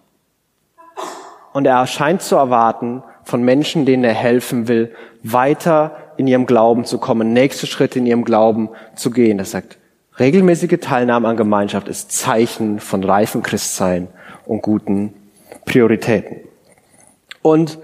Und 1.54 1.68
er 1.68 1.86
scheint 1.86 2.24
zu 2.24 2.36
erwarten 2.36 3.04
von 3.24 3.44
Menschen, 3.44 3.86
denen 3.86 4.04
er 4.04 4.14
helfen 4.14 4.68
will, 4.68 4.94
weiter 5.24 5.96
in 6.18 6.28
ihrem 6.28 6.46
Glauben 6.46 6.86
zu 6.86 6.98
kommen, 6.98 7.34
nächste 7.34 7.68
Schritte 7.68 8.00
in 8.00 8.06
ihrem 8.06 8.26
Glauben 8.26 8.70
zu 8.96 9.12
gehen. 9.12 9.40
Er 9.40 9.46
sagt, 9.46 9.78
regelmäßige 10.20 10.80
Teilnahme 10.80 11.28
an 11.28 11.38
Gemeinschaft 11.38 11.88
ist 11.88 12.12
Zeichen 12.12 12.80
von 12.80 13.04
reifem 13.04 13.44
Christsein 13.44 14.08
und 14.46 14.62
guten 14.62 15.14
Prioritäten. 15.66 16.38
Und 17.42 17.80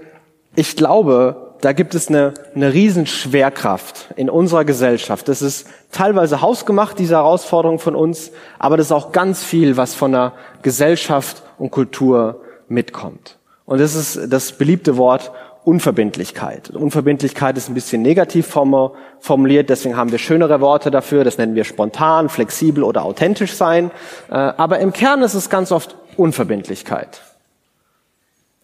ich 0.56 0.76
glaube, 0.76 1.54
da 1.60 1.72
gibt 1.72 1.94
es 1.94 2.08
eine, 2.08 2.34
eine 2.54 2.72
Riesenschwerkraft 2.72 4.10
in 4.16 4.30
unserer 4.30 4.64
Gesellschaft. 4.64 5.28
Das 5.28 5.42
ist 5.42 5.66
teilweise 5.92 6.40
hausgemacht, 6.40 6.98
diese 6.98 7.16
Herausforderung 7.16 7.78
von 7.78 7.94
uns, 7.94 8.32
aber 8.58 8.76
das 8.76 8.86
ist 8.86 8.92
auch 8.92 9.12
ganz 9.12 9.44
viel, 9.44 9.76
was 9.76 9.94
von 9.94 10.12
der 10.12 10.32
Gesellschaft 10.62 11.42
und 11.58 11.70
Kultur 11.70 12.40
mitkommt. 12.68 13.39
Und 13.70 13.80
das 13.80 13.94
ist 13.94 14.32
das 14.32 14.50
beliebte 14.50 14.96
Wort 14.96 15.30
Unverbindlichkeit. 15.62 16.70
Unverbindlichkeit 16.70 17.56
ist 17.56 17.68
ein 17.68 17.74
bisschen 17.74 18.02
negativ 18.02 18.48
formuliert, 18.48 19.70
deswegen 19.70 19.96
haben 19.96 20.10
wir 20.10 20.18
schönere 20.18 20.60
Worte 20.60 20.90
dafür. 20.90 21.22
Das 21.22 21.38
nennen 21.38 21.54
wir 21.54 21.62
spontan, 21.62 22.28
flexibel 22.28 22.82
oder 22.82 23.04
authentisch 23.04 23.54
sein. 23.54 23.92
Äh, 24.28 24.34
aber 24.34 24.80
im 24.80 24.92
Kern 24.92 25.22
ist 25.22 25.34
es 25.34 25.50
ganz 25.50 25.70
oft 25.70 25.94
Unverbindlichkeit. 26.16 27.22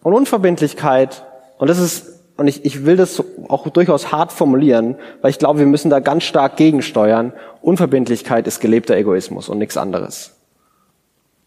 Und 0.03 0.13
Unverbindlichkeit, 0.13 1.23
und 1.57 1.69
das 1.69 1.79
ist 1.79 2.19
und 2.35 2.49
ich, 2.49 2.65
ich 2.65 2.85
will 2.85 2.97
das 2.97 3.23
auch 3.47 3.69
durchaus 3.69 4.11
hart 4.11 4.33
formulieren, 4.33 4.97
weil 5.21 5.29
ich 5.31 5.39
glaube, 5.39 5.59
wir 5.59 5.65
müssen 5.67 5.89
da 5.89 6.01
ganz 6.01 6.25
stark 6.25 6.57
gegensteuern. 6.57 7.31
Unverbindlichkeit 7.61 8.45
ist 8.45 8.59
gelebter 8.59 8.97
Egoismus 8.97 9.47
und 9.47 9.57
nichts 9.57 9.77
anderes. 9.77 10.35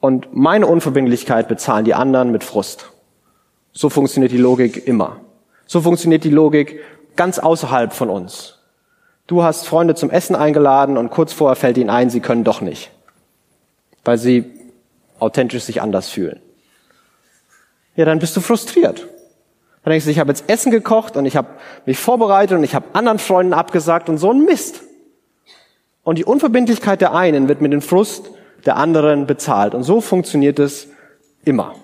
Und 0.00 0.34
meine 0.34 0.66
Unverbindlichkeit 0.66 1.46
bezahlen 1.46 1.84
die 1.84 1.94
anderen 1.94 2.32
mit 2.32 2.42
Frust. 2.42 2.90
So 3.72 3.88
funktioniert 3.88 4.32
die 4.32 4.38
Logik 4.38 4.86
immer. 4.86 5.20
So 5.66 5.80
funktioniert 5.80 6.24
die 6.24 6.30
Logik 6.30 6.80
ganz 7.16 7.38
außerhalb 7.38 7.92
von 7.92 8.10
uns. 8.10 8.58
Du 9.26 9.42
hast 9.44 9.66
Freunde 9.66 9.94
zum 9.94 10.10
Essen 10.10 10.34
eingeladen 10.34 10.96
und 10.96 11.10
kurz 11.10 11.32
vorher 11.32 11.54
fällt 11.54 11.78
ihnen 11.78 11.90
ein, 11.90 12.10
sie 12.10 12.20
können 12.20 12.42
doch 12.42 12.60
nicht, 12.60 12.90
weil 14.04 14.18
sie 14.18 14.44
authentisch 15.20 15.62
sich 15.62 15.80
anders 15.80 16.08
fühlen. 16.08 16.40
Ja, 17.94 18.04
dann 18.04 18.18
bist 18.18 18.36
du 18.36 18.40
frustriert. 18.40 19.06
Dann 19.84 19.92
denkst 19.92 20.06
du, 20.06 20.10
ich 20.10 20.18
habe 20.18 20.30
jetzt 20.30 20.48
Essen 20.48 20.72
gekocht 20.72 21.16
und 21.16 21.26
ich 21.26 21.36
habe 21.36 21.48
mich 21.86 21.98
vorbereitet 21.98 22.58
und 22.58 22.64
ich 22.64 22.74
habe 22.74 22.86
anderen 22.92 23.18
Freunden 23.18 23.52
abgesagt 23.52 24.08
und 24.08 24.18
so 24.18 24.32
ein 24.32 24.44
Mist. 24.44 24.82
Und 26.02 26.18
die 26.18 26.24
Unverbindlichkeit 26.24 27.00
der 27.00 27.14
einen 27.14 27.48
wird 27.48 27.60
mit 27.60 27.72
dem 27.72 27.82
Frust 27.82 28.30
der 28.66 28.76
anderen 28.76 29.26
bezahlt. 29.26 29.74
Und 29.74 29.84
so 29.84 30.00
funktioniert 30.00 30.58
es 30.58 30.88
immer. 31.44 31.74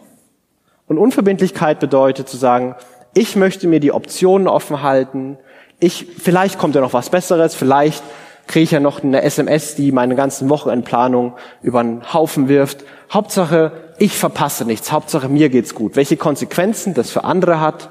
Und 0.87 0.99
Unverbindlichkeit 0.99 1.81
bedeutet 1.81 2.29
zu 2.29 2.37
sagen, 2.37 2.77
ich 3.15 3.35
möchte 3.37 3.67
mir 3.67 3.81
die 3.81 3.93
Optionen 3.93 4.47
offen 4.47 4.83
halten. 4.83 5.39
Ich, 5.81 6.07
vielleicht 6.19 6.59
kommt 6.59 6.75
ja 6.75 6.81
noch 6.81 6.93
was 6.93 7.11
Besseres. 7.11 7.55
Vielleicht 7.55 8.03
kriege 8.47 8.65
ich 8.65 8.71
ja 8.71 8.81
noch 8.81 9.03
eine 9.03 9.23
SMS, 9.23 9.75
die 9.75 9.91
meine 9.91 10.15
ganzen 10.15 10.49
Wochenendplanung 10.49 11.35
über 11.63 11.81
einen 11.81 12.13
Haufen 12.13 12.49
wirft. 12.49 12.85
Hauptsache, 13.13 13.73
ich 13.99 14.17
verpasse 14.17 14.65
nichts. 14.65 14.93
Hauptsache, 14.93 15.29
mir 15.29 15.49
geht's 15.49 15.75
gut. 15.75 15.97
Welche 15.97 16.17
Konsequenzen 16.17 16.95
das 16.95 17.11
für 17.11 17.25
andere 17.25 17.61
hat, 17.61 17.91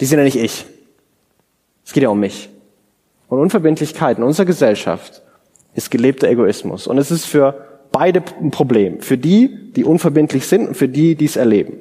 die 0.00 0.06
sind 0.06 0.18
ja 0.18 0.24
nicht 0.24 0.36
ich. 0.36 0.64
Es 1.84 1.92
geht 1.92 2.02
ja 2.02 2.08
um 2.08 2.20
mich. 2.20 2.48
Und 3.28 3.40
Unverbindlichkeit 3.40 4.18
in 4.18 4.24
unserer 4.24 4.46
Gesellschaft 4.46 5.22
ist 5.74 5.90
gelebter 5.90 6.28
Egoismus. 6.28 6.86
Und 6.86 6.98
es 6.98 7.10
ist 7.10 7.26
für 7.26 7.66
beide 7.92 8.22
ein 8.40 8.50
Problem. 8.50 9.00
Für 9.00 9.18
die, 9.18 9.72
die 9.72 9.84
unverbindlich 9.84 10.46
sind 10.46 10.68
und 10.68 10.76
für 10.76 10.88
die, 10.88 11.14
die 11.16 11.26
es 11.26 11.36
erleben. 11.36 11.80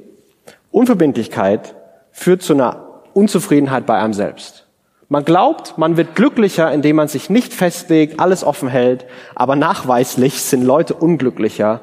Unverbindlichkeit 0.74 1.76
führt 2.12 2.42
zu 2.42 2.54
einer 2.54 2.88
Unzufriedenheit 3.14 3.86
bei 3.86 4.00
einem 4.00 4.14
selbst. 4.14 4.66
Man 5.08 5.24
glaubt, 5.24 5.78
man 5.78 5.98
wird 5.98 6.16
glücklicher, 6.16 6.72
indem 6.72 6.96
man 6.96 7.08
sich 7.08 7.30
nicht 7.30 7.54
festlegt, 7.54 8.20
alles 8.20 8.44
offen 8.44 8.70
hält, 8.70 9.06
aber 9.36 9.56
nachweislich 9.56 10.42
sind 10.42 10.64
Leute 10.64 10.96
unglücklicher, 10.96 11.82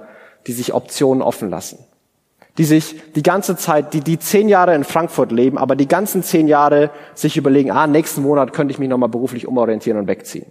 die 0.49 0.53
sich 0.53 0.75
Optionen 0.75 1.23
offen 1.23 1.51
lassen. 1.51 1.79
Die 2.59 2.65
sich 2.65 2.97
die 3.15 3.23
ganze 3.23 3.55
Zeit, 3.55 3.95
die, 3.95 4.01
die 4.01 4.19
zehn 4.19 4.49
Jahre 4.49 4.75
in 4.75 4.83
Frankfurt 4.83 5.31
leben, 5.31 5.57
aber 5.57 5.77
die 5.77 5.87
ganzen 5.87 6.25
zehn 6.25 6.49
Jahre 6.49 6.91
sich 7.15 7.37
überlegen, 7.37 7.71
ah, 7.71 7.87
nächsten 7.87 8.23
Monat 8.23 8.53
könnte 8.53 8.73
ich 8.73 8.81
mich 8.81 8.89
nochmal 8.89 9.09
beruflich 9.09 9.47
umorientieren 9.47 10.01
und 10.01 10.09
wegziehen. 10.09 10.47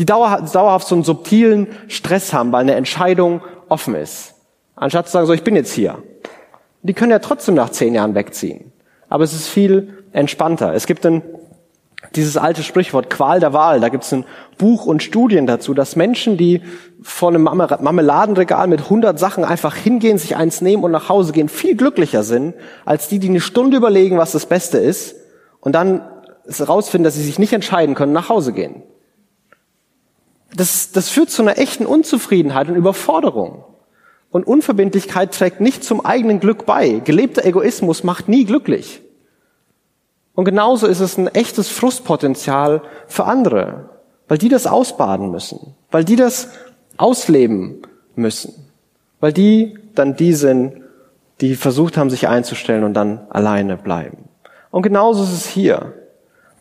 Die 0.00 0.06
dauerhaft, 0.06 0.52
dauerhaft 0.52 0.88
so 0.88 0.96
einen 0.96 1.04
subtilen 1.04 1.68
Stress 1.86 2.32
haben, 2.32 2.50
weil 2.50 2.62
eine 2.62 2.74
Entscheidung 2.74 3.42
offen 3.68 3.94
ist. 3.94 4.34
Anstatt 4.74 5.06
zu 5.06 5.12
sagen, 5.12 5.26
so, 5.28 5.32
ich 5.32 5.44
bin 5.44 5.54
jetzt 5.54 5.72
hier. 5.72 6.02
Die 6.82 6.94
können 6.94 7.10
ja 7.10 7.18
trotzdem 7.18 7.54
nach 7.54 7.70
zehn 7.70 7.94
Jahren 7.94 8.14
wegziehen. 8.14 8.72
Aber 9.08 9.24
es 9.24 9.32
ist 9.32 9.48
viel 9.48 10.04
entspannter. 10.12 10.74
Es 10.74 10.86
gibt 10.86 11.04
ein 11.04 11.22
dieses 12.14 12.36
alte 12.36 12.62
Sprichwort 12.62 13.10
Qual 13.10 13.40
der 13.40 13.52
Wahl, 13.52 13.80
da 13.80 13.88
gibt 13.88 14.04
es 14.04 14.12
ein 14.12 14.24
Buch 14.58 14.86
und 14.86 15.02
Studien 15.02 15.46
dazu, 15.46 15.74
dass 15.74 15.96
Menschen, 15.96 16.36
die 16.36 16.62
vor 17.02 17.28
einem 17.28 17.42
Marmeladenregal 17.42 18.66
mit 18.68 18.80
100 18.80 19.18
Sachen 19.18 19.44
einfach 19.44 19.76
hingehen, 19.76 20.18
sich 20.18 20.36
eins 20.36 20.60
nehmen 20.60 20.82
und 20.82 20.90
nach 20.90 21.08
Hause 21.08 21.32
gehen, 21.32 21.48
viel 21.48 21.76
glücklicher 21.76 22.22
sind, 22.22 22.54
als 22.84 23.08
die, 23.08 23.18
die 23.18 23.28
eine 23.28 23.40
Stunde 23.40 23.76
überlegen, 23.76 24.18
was 24.18 24.32
das 24.32 24.46
Beste 24.46 24.78
ist, 24.78 25.16
und 25.60 25.74
dann 25.74 26.02
herausfinden, 26.48 27.04
dass 27.04 27.14
sie 27.14 27.22
sich 27.22 27.38
nicht 27.38 27.52
entscheiden 27.52 27.94
können, 27.94 28.12
nach 28.12 28.28
Hause 28.30 28.52
gehen. 28.52 28.82
Das, 30.56 30.90
das 30.90 31.10
führt 31.10 31.30
zu 31.30 31.42
einer 31.42 31.58
echten 31.58 31.86
Unzufriedenheit 31.86 32.68
und 32.68 32.76
Überforderung. 32.76 33.64
Und 34.30 34.46
Unverbindlichkeit 34.46 35.32
trägt 35.34 35.60
nicht 35.60 35.82
zum 35.82 36.04
eigenen 36.04 36.40
Glück 36.40 36.66
bei. 36.66 37.00
Gelebter 37.04 37.44
Egoismus 37.44 38.04
macht 38.04 38.28
nie 38.28 38.44
glücklich. 38.44 39.00
Und 40.34 40.44
genauso 40.44 40.86
ist 40.86 41.00
es 41.00 41.18
ein 41.18 41.26
echtes 41.28 41.68
Frustpotenzial 41.68 42.82
für 43.08 43.24
andere, 43.24 43.90
weil 44.28 44.38
die 44.38 44.48
das 44.48 44.66
ausbaden 44.66 45.30
müssen, 45.30 45.74
weil 45.90 46.04
die 46.04 46.16
das 46.16 46.48
ausleben 46.96 47.82
müssen, 48.14 48.54
weil 49.18 49.32
die 49.32 49.76
dann 49.94 50.16
die 50.16 50.32
sind, 50.32 50.80
die 51.40 51.56
versucht 51.56 51.96
haben, 51.96 52.10
sich 52.10 52.28
einzustellen 52.28 52.84
und 52.84 52.94
dann 52.94 53.26
alleine 53.30 53.76
bleiben. 53.76 54.28
Und 54.70 54.82
genauso 54.82 55.24
ist 55.24 55.32
es 55.32 55.46
hier. 55.46 55.94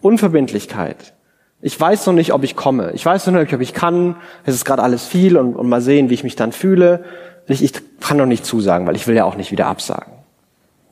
Unverbindlichkeit 0.01 1.13
Ich 1.61 1.79
weiß 1.79 2.07
noch 2.07 2.13
nicht, 2.13 2.33
ob 2.33 2.43
ich 2.43 2.55
komme. 2.55 2.91
Ich 2.93 3.05
weiß 3.05 3.27
noch 3.27 3.39
nicht, 3.39 3.53
ob 3.53 3.61
ich 3.61 3.73
kann. 3.73 4.15
Es 4.45 4.55
ist 4.55 4.65
gerade 4.65 4.81
alles 4.81 5.05
viel 5.05 5.37
und, 5.37 5.55
und 5.55 5.67
mal 5.69 5.81
sehen, 5.81 6.09
wie 6.09 6.13
ich 6.13 6.23
mich 6.23 6.35
dann 6.35 6.53
fühle. 6.53 7.03
Ich, 7.49 7.63
ich 7.63 7.73
kann 7.99 8.17
noch 8.17 8.25
nicht 8.25 8.45
zusagen, 8.45 8.87
weil 8.87 8.95
ich 8.95 9.07
will 9.07 9.15
ja 9.15 9.25
auch 9.25 9.35
nicht 9.35 9.51
wieder 9.51 9.67
absagen. 9.67 10.13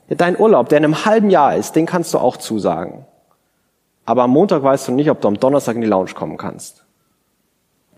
Dein 0.08 0.38
Urlaub, 0.38 0.68
der 0.68 0.78
in 0.78 0.84
einem 0.84 1.04
halben 1.04 1.30
Jahr 1.30 1.56
ist, 1.56 1.76
den 1.76 1.86
kannst 1.86 2.12
du 2.14 2.18
auch 2.18 2.36
zusagen. 2.36 3.06
Aber 4.04 4.24
am 4.24 4.30
Montag 4.30 4.62
weißt 4.62 4.88
du 4.88 4.92
nicht, 4.92 5.10
ob 5.10 5.20
du 5.20 5.28
am 5.28 5.38
Donnerstag 5.38 5.76
in 5.76 5.82
die 5.82 5.86
Lounge 5.86 6.14
kommen 6.14 6.36
kannst. 6.36 6.84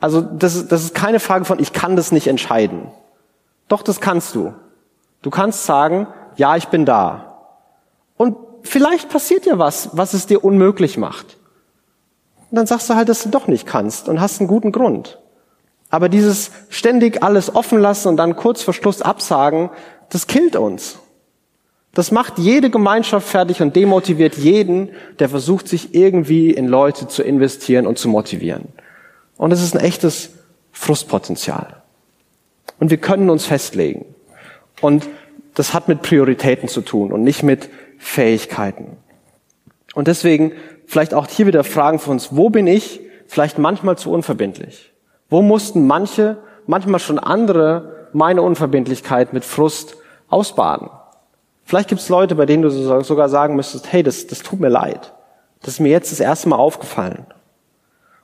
Also 0.01 0.21
das 0.21 0.57
ist, 0.57 0.73
das 0.73 0.83
ist 0.83 0.95
keine 0.95 1.21
Frage 1.21 1.45
von, 1.45 1.61
ich 1.61 1.73
kann 1.73 1.95
das 1.95 2.11
nicht 2.11 2.27
entscheiden. 2.27 2.89
Doch, 3.69 3.83
das 3.83 4.01
kannst 4.01 4.35
du. 4.35 4.53
Du 5.23 5.31
kannst 5.31 5.65
sagen, 5.65 6.09
ja, 6.37 6.57
ich 6.57 6.69
bin 6.69 6.85
da. 6.85 7.37
Und 8.17 8.37
vielleicht 8.63 9.09
passiert 9.09 9.47
ja 9.47 9.59
was, 9.59 9.91
was 9.93 10.13
es 10.13 10.27
dir 10.27 10.45
unmöglich 10.45 10.99
macht. 10.99 11.37
Und 12.51 12.57
dann 12.57 12.67
sagst 12.67 12.91
du 12.91 12.95
halt, 12.95 13.09
dass 13.09 13.23
du 13.23 13.29
doch 13.29 13.47
nicht 13.47 13.67
kannst 13.67 14.09
und 14.09 14.21
hast 14.21 14.41
einen 14.41 14.49
guten 14.49 14.73
Grund. 14.73 15.20
Aber 15.91 16.09
dieses 16.09 16.53
ständig 16.69 17.23
alles 17.23 17.55
offen 17.55 17.81
lassen 17.81 18.09
und 18.09 18.17
dann 18.17 18.37
kurz 18.37 18.63
vor 18.63 18.73
Schluss 18.73 19.03
absagen, 19.03 19.71
das 20.09 20.27
killt 20.27 20.57
uns. 20.57 20.99
Das 21.93 22.13
macht 22.13 22.39
jede 22.39 22.71
Gemeinschaft 22.71 23.29
fertig 23.29 23.61
und 23.61 23.75
demotiviert 23.75 24.37
jeden, 24.37 24.91
der 25.19 25.29
versucht, 25.29 25.67
sich 25.67 25.95
irgendwie 25.95 26.51
in 26.51 26.69
Leute 26.69 27.09
zu 27.09 27.25
investieren 27.25 27.87
und 27.89 27.99
zu 27.99 28.09
motivieren. 28.09 28.69
Und 29.37 29.53
es 29.53 29.63
ist 29.63 29.75
ein 29.75 29.85
echtes 29.85 30.31
Frustpotenzial. 30.71 31.83
Und 32.79 32.91
wir 32.91 32.99
können 32.99 33.29
uns 33.29 33.45
festlegen. 33.45 34.05
Und 34.81 35.09
das 35.55 35.75
hat 35.75 35.89
mit 35.89 36.03
Prioritäten 36.03 36.69
zu 36.69 36.81
tun 36.83 37.11
und 37.11 37.25
nicht 37.25 37.43
mit 37.43 37.69
Fähigkeiten. 37.99 38.97
Und 39.95 40.07
deswegen 40.07 40.53
vielleicht 40.87 41.13
auch 41.13 41.27
hier 41.27 41.49
wieder 41.49 41.65
Fragen 41.65 41.99
für 41.99 42.13
uns, 42.13 42.29
wo 42.31 42.51
bin 42.51 42.69
ich 42.69 43.01
vielleicht 43.27 43.59
manchmal 43.59 43.99
zu 43.99 44.13
unverbindlich? 44.13 44.90
Wo 45.31 45.43
mussten 45.43 45.87
manche, 45.87 46.37
manchmal 46.67 47.01
schon 47.01 47.19
andere, 47.19 48.09
meine 48.13 48.43
Unverbindlichkeit 48.43 49.33
mit 49.33 49.45
Frust 49.45 49.97
ausbaden? 50.29 50.91
Vielleicht 51.65 51.89
gibt 51.89 52.01
es 52.01 52.09
Leute, 52.09 52.35
bei 52.35 52.47
denen 52.47 52.65
du 52.65 52.71
sogar 52.71 53.29
sagen 53.29 53.55
müsstest, 53.55 53.93
hey, 53.93 54.03
das, 54.03 54.27
das 54.27 54.41
tut 54.41 54.59
mir 54.59 54.69
leid. 54.69 55.13
Das 55.63 55.75
ist 55.75 55.81
mir 55.81 55.91
jetzt 55.91 56.11
das 56.11 56.19
erste 56.19 56.49
Mal 56.49 56.57
aufgefallen. 56.57 57.27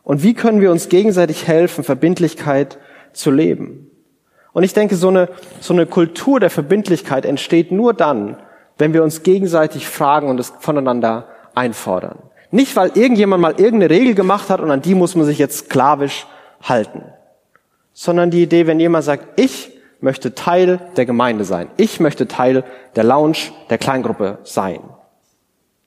Und 0.03 0.23
wie 0.23 0.35
können 0.35 0.61
wir 0.61 0.73
uns 0.73 0.89
gegenseitig 0.89 1.47
helfen, 1.47 1.85
Verbindlichkeit 1.85 2.79
zu 3.13 3.31
leben? 3.31 3.91
Und 4.53 4.63
ich 4.63 4.73
denke, 4.73 4.97
so 4.97 5.09
eine, 5.09 5.29
so 5.61 5.75
eine 5.75 5.87
Kultur 5.87 6.41
der 6.41 6.51
Verbindlichkeit 6.51 7.25
entsteht 7.25 7.71
nur 7.71 7.95
dann, 7.95 8.37
wenn 8.79 8.95
wir 8.95 9.05
uns 9.05 9.23
gegenseitig 9.23 9.89
fragen 9.89 10.29
und 10.29 10.41
es 10.41 10.53
voneinander 10.61 11.29
einfordern. 11.55 12.19
Nicht, 12.51 12.75
weil 12.75 12.93
irgendjemand 12.95 13.43
mal 13.43 13.55
irgendeine 13.59 13.91
Regel 13.91 14.15
gemacht 14.15 14.51
hat 14.51 14.61
und 14.61 14.71
an 14.71 14.83
die 14.83 14.95
muss 14.95 15.15
man 15.15 15.27
sich 15.27 15.39
jetzt 15.39 15.67
sklavisch 15.67 16.27
halten, 16.63 17.03
sondern 17.93 18.31
die 18.31 18.43
Idee, 18.43 18.67
wenn 18.67 18.81
jemand 18.81 19.05
sagt, 19.05 19.41
ich 19.41 19.73
möchte 20.01 20.35
Teil 20.35 20.81
der 20.97 21.07
Gemeinde 21.07 21.45
sein. 21.45 21.69
Ich 21.77 22.01
möchte 22.01 22.29
Teil 22.29 22.65
der 22.95 23.05
Lounge, 23.05 23.39
der 23.71 23.79
Kleingruppe 23.79 24.39
sein. 24.45 24.81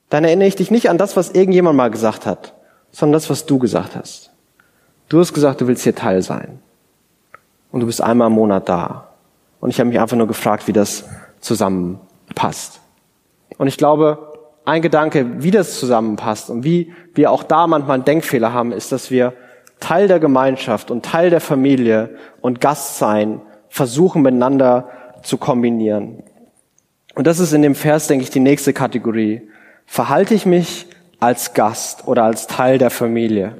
Dann 0.08 0.24
erinnere 0.24 0.48
ich 0.48 0.56
dich 0.56 0.70
nicht 0.70 0.90
an 0.90 0.98
das, 0.98 1.16
was 1.16 1.30
irgendjemand 1.30 1.76
mal 1.76 1.90
gesagt 1.90 2.26
hat, 2.26 2.54
sondern 2.90 3.12
das, 3.12 3.30
was 3.30 3.46
du 3.46 3.58
gesagt 3.58 3.94
hast. 3.94 4.30
Du 5.08 5.20
hast 5.20 5.32
gesagt, 5.32 5.60
du 5.60 5.68
willst 5.68 5.84
hier 5.84 5.94
Teil 5.94 6.22
sein. 6.22 6.58
Und 7.70 7.80
du 7.80 7.86
bist 7.86 8.02
einmal 8.02 8.26
im 8.26 8.34
Monat 8.34 8.68
da. 8.68 9.08
Und 9.60 9.70
ich 9.70 9.78
habe 9.78 9.88
mich 9.88 10.00
einfach 10.00 10.16
nur 10.16 10.26
gefragt, 10.26 10.66
wie 10.66 10.72
das 10.72 11.04
zusammenpasst. 11.40 12.80
Und 13.58 13.68
ich 13.68 13.76
glaube, 13.76 14.30
ein 14.64 14.82
Gedanke, 14.82 15.42
wie 15.42 15.50
das 15.50 15.78
zusammenpasst 15.78 16.50
und 16.50 16.64
wie 16.64 16.92
wir 17.14 17.30
auch 17.30 17.42
da 17.42 17.66
manchmal 17.66 17.94
einen 17.94 18.04
Denkfehler 18.04 18.52
haben, 18.52 18.72
ist, 18.72 18.92
dass 18.92 19.10
wir 19.10 19.32
Teil 19.80 20.08
der 20.08 20.20
Gemeinschaft 20.20 20.90
und 20.90 21.04
Teil 21.04 21.30
der 21.30 21.40
Familie 21.40 22.16
und 22.40 22.60
Gast 22.60 22.98
sein 22.98 23.40
versuchen 23.68 24.22
miteinander 24.22 24.88
zu 25.22 25.38
kombinieren. 25.38 26.22
Und 27.14 27.26
das 27.26 27.38
ist 27.38 27.52
in 27.52 27.62
dem 27.62 27.74
Vers, 27.74 28.06
denke 28.06 28.22
ich, 28.22 28.30
die 28.30 28.40
nächste 28.40 28.72
Kategorie. 28.72 29.42
Verhalte 29.86 30.34
ich 30.34 30.46
mich 30.46 30.86
als 31.18 31.54
Gast 31.54 32.06
oder 32.06 32.24
als 32.24 32.46
Teil 32.46 32.78
der 32.78 32.90
Familie? 32.90 33.56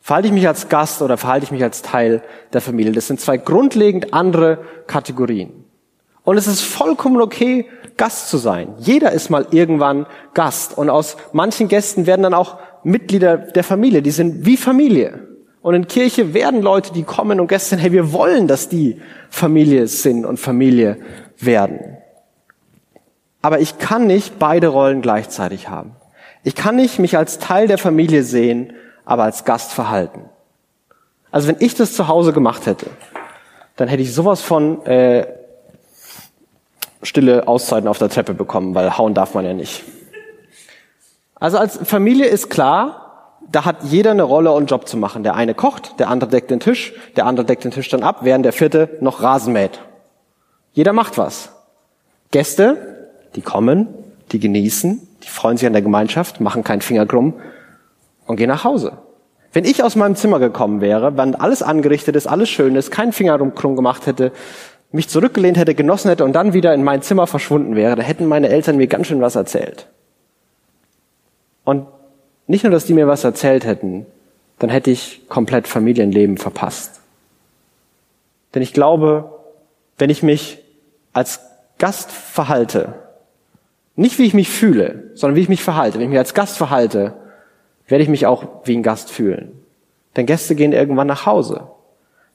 Verhalte 0.00 0.28
ich 0.28 0.34
mich 0.34 0.48
als 0.48 0.68
Gast 0.68 1.00
oder 1.00 1.16
verhalte 1.16 1.44
ich 1.44 1.52
mich 1.52 1.62
als 1.62 1.82
Teil 1.82 2.22
der 2.52 2.60
Familie? 2.60 2.92
Das 2.92 3.06
sind 3.06 3.20
zwei 3.20 3.36
grundlegend 3.36 4.12
andere 4.12 4.58
Kategorien. 4.88 5.64
Und 6.24 6.36
es 6.36 6.46
ist 6.46 6.62
vollkommen 6.62 7.20
okay, 7.20 7.66
Gast 7.96 8.28
zu 8.28 8.38
sein. 8.38 8.74
Jeder 8.78 9.12
ist 9.12 9.30
mal 9.30 9.46
irgendwann 9.50 10.06
Gast. 10.34 10.76
Und 10.76 10.90
aus 10.90 11.16
manchen 11.32 11.68
Gästen 11.68 12.06
werden 12.06 12.22
dann 12.22 12.34
auch 12.34 12.58
Mitglieder 12.84 13.36
der 13.36 13.64
Familie. 13.64 14.02
Die 14.02 14.10
sind 14.10 14.44
wie 14.46 14.56
Familie. 14.56 15.28
Und 15.62 15.74
in 15.74 15.86
Kirche 15.86 16.34
werden 16.34 16.60
Leute, 16.60 16.92
die 16.92 17.04
kommen 17.04 17.38
und 17.38 17.46
gestern, 17.46 17.78
hey, 17.78 17.92
wir 17.92 18.12
wollen, 18.12 18.48
dass 18.48 18.68
die 18.68 19.00
Familie 19.30 19.86
sind 19.86 20.26
und 20.26 20.38
Familie 20.38 20.98
werden. 21.38 21.96
Aber 23.42 23.60
ich 23.60 23.78
kann 23.78 24.06
nicht 24.06 24.38
beide 24.38 24.68
Rollen 24.68 25.02
gleichzeitig 25.02 25.68
haben. 25.68 25.96
Ich 26.42 26.56
kann 26.56 26.76
nicht 26.76 26.98
mich 26.98 27.16
als 27.16 27.38
Teil 27.38 27.68
der 27.68 27.78
Familie 27.78 28.24
sehen, 28.24 28.72
aber 29.04 29.24
als 29.24 29.44
Gast 29.44 29.72
verhalten. 29.72 30.24
Also 31.30 31.48
wenn 31.48 31.56
ich 31.60 31.74
das 31.74 31.94
zu 31.94 32.08
Hause 32.08 32.32
gemacht 32.32 32.66
hätte, 32.66 32.86
dann 33.76 33.88
hätte 33.88 34.02
ich 34.02 34.12
sowas 34.14 34.42
von 34.42 34.84
äh, 34.86 35.26
stille 37.02 37.48
Auszeiten 37.48 37.88
auf 37.88 37.98
der 37.98 38.08
Treppe 38.08 38.34
bekommen, 38.34 38.74
weil 38.74 38.96
hauen 38.98 39.14
darf 39.14 39.34
man 39.34 39.44
ja 39.44 39.54
nicht. 39.54 39.84
Also 41.42 41.58
als 41.58 41.76
Familie 41.82 42.26
ist 42.26 42.50
klar, 42.50 43.40
da 43.50 43.64
hat 43.64 43.78
jeder 43.82 44.12
eine 44.12 44.22
Rolle 44.22 44.52
und 44.52 44.70
Job 44.70 44.86
zu 44.86 44.96
machen. 44.96 45.24
Der 45.24 45.34
eine 45.34 45.54
kocht, 45.54 45.98
der 45.98 46.06
andere 46.08 46.30
deckt 46.30 46.52
den 46.52 46.60
Tisch, 46.60 46.92
der 47.16 47.26
andere 47.26 47.44
deckt 47.44 47.64
den 47.64 47.72
Tisch 47.72 47.88
dann 47.88 48.04
ab, 48.04 48.18
während 48.22 48.44
der 48.44 48.52
vierte 48.52 48.90
noch 49.00 49.24
Rasen 49.24 49.52
mäht. 49.52 49.80
Jeder 50.72 50.92
macht 50.92 51.18
was. 51.18 51.50
Gäste, 52.30 53.08
die 53.34 53.40
kommen, 53.40 53.88
die 54.30 54.38
genießen, 54.38 55.00
die 55.24 55.28
freuen 55.28 55.56
sich 55.56 55.66
an 55.66 55.72
der 55.72 55.82
Gemeinschaft, 55.82 56.40
machen 56.40 56.62
keinen 56.62 56.80
Finger 56.80 57.06
krumm 57.06 57.34
und 58.28 58.36
gehen 58.36 58.48
nach 58.48 58.62
Hause. 58.62 58.92
Wenn 59.52 59.64
ich 59.64 59.82
aus 59.82 59.96
meinem 59.96 60.14
Zimmer 60.14 60.38
gekommen 60.38 60.80
wäre, 60.80 61.16
wenn 61.16 61.34
alles 61.34 61.64
angerichtet 61.64 62.14
ist, 62.14 62.28
alles 62.28 62.50
schön 62.50 62.76
ist, 62.76 62.92
keinen 62.92 63.10
Finger 63.10 63.36
krumm 63.50 63.74
gemacht 63.74 64.06
hätte, 64.06 64.30
mich 64.92 65.08
zurückgelehnt 65.08 65.58
hätte, 65.58 65.74
genossen 65.74 66.08
hätte 66.08 66.24
und 66.24 66.34
dann 66.34 66.52
wieder 66.52 66.72
in 66.72 66.84
mein 66.84 67.02
Zimmer 67.02 67.26
verschwunden 67.26 67.74
wäre, 67.74 67.96
da 67.96 68.02
hätten 68.04 68.26
meine 68.26 68.48
Eltern 68.48 68.76
mir 68.76 68.86
ganz 68.86 69.08
schön 69.08 69.20
was 69.20 69.34
erzählt. 69.34 69.88
Und 71.64 71.86
nicht 72.46 72.64
nur, 72.64 72.70
dass 72.70 72.86
die 72.86 72.94
mir 72.94 73.06
was 73.06 73.24
erzählt 73.24 73.64
hätten, 73.64 74.06
dann 74.58 74.70
hätte 74.70 74.90
ich 74.90 75.28
komplett 75.28 75.66
Familienleben 75.66 76.38
verpasst. 76.38 77.00
Denn 78.54 78.62
ich 78.62 78.72
glaube, 78.72 79.32
wenn 79.98 80.10
ich 80.10 80.22
mich 80.22 80.58
als 81.12 81.40
Gast 81.78 82.10
verhalte, 82.10 82.94
nicht 83.96 84.18
wie 84.18 84.24
ich 84.24 84.34
mich 84.34 84.48
fühle, 84.48 85.10
sondern 85.14 85.36
wie 85.36 85.42
ich 85.42 85.48
mich 85.48 85.62
verhalte, 85.62 85.98
wenn 85.98 86.04
ich 86.04 86.10
mich 86.10 86.18
als 86.18 86.34
Gast 86.34 86.56
verhalte, 86.56 87.14
werde 87.86 88.02
ich 88.02 88.08
mich 88.08 88.26
auch 88.26 88.46
wie 88.64 88.76
ein 88.76 88.82
Gast 88.82 89.10
fühlen. 89.10 89.52
Denn 90.16 90.26
Gäste 90.26 90.54
gehen 90.54 90.72
irgendwann 90.72 91.06
nach 91.06 91.26
Hause. 91.26 91.68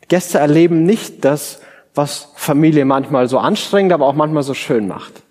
Gäste 0.07 0.39
erleben 0.39 0.83
nicht 0.83 1.25
das, 1.25 1.61
was 1.93 2.31
Familie 2.35 2.85
manchmal 2.85 3.27
so 3.27 3.39
anstrengend, 3.39 3.91
aber 3.91 4.05
auch 4.05 4.13
manchmal 4.13 4.43
so 4.43 4.53
schön 4.53 4.87
macht. 4.87 5.23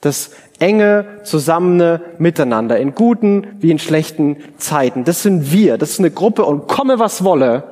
Das 0.00 0.30
enge, 0.60 1.20
zusammene 1.24 2.00
Miteinander 2.18 2.78
in 2.78 2.94
guten 2.94 3.56
wie 3.58 3.70
in 3.70 3.78
schlechten 3.78 4.36
Zeiten. 4.56 5.04
Das 5.04 5.22
sind 5.22 5.52
wir. 5.52 5.76
Das 5.76 5.90
ist 5.90 5.98
eine 5.98 6.10
Gruppe 6.10 6.44
und 6.44 6.68
komme 6.68 6.98
was 6.98 7.24
wolle, 7.24 7.64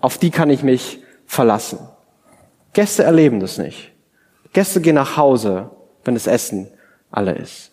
auf 0.00 0.18
die 0.18 0.30
kann 0.30 0.50
ich 0.50 0.62
mich 0.62 1.02
verlassen. 1.26 1.78
Gäste 2.72 3.04
erleben 3.04 3.40
das 3.40 3.58
nicht. 3.58 3.92
Gäste 4.52 4.80
gehen 4.80 4.94
nach 4.94 5.16
Hause, 5.16 5.70
wenn 6.04 6.14
das 6.14 6.26
Essen 6.26 6.68
alle 7.10 7.32
ist. 7.34 7.72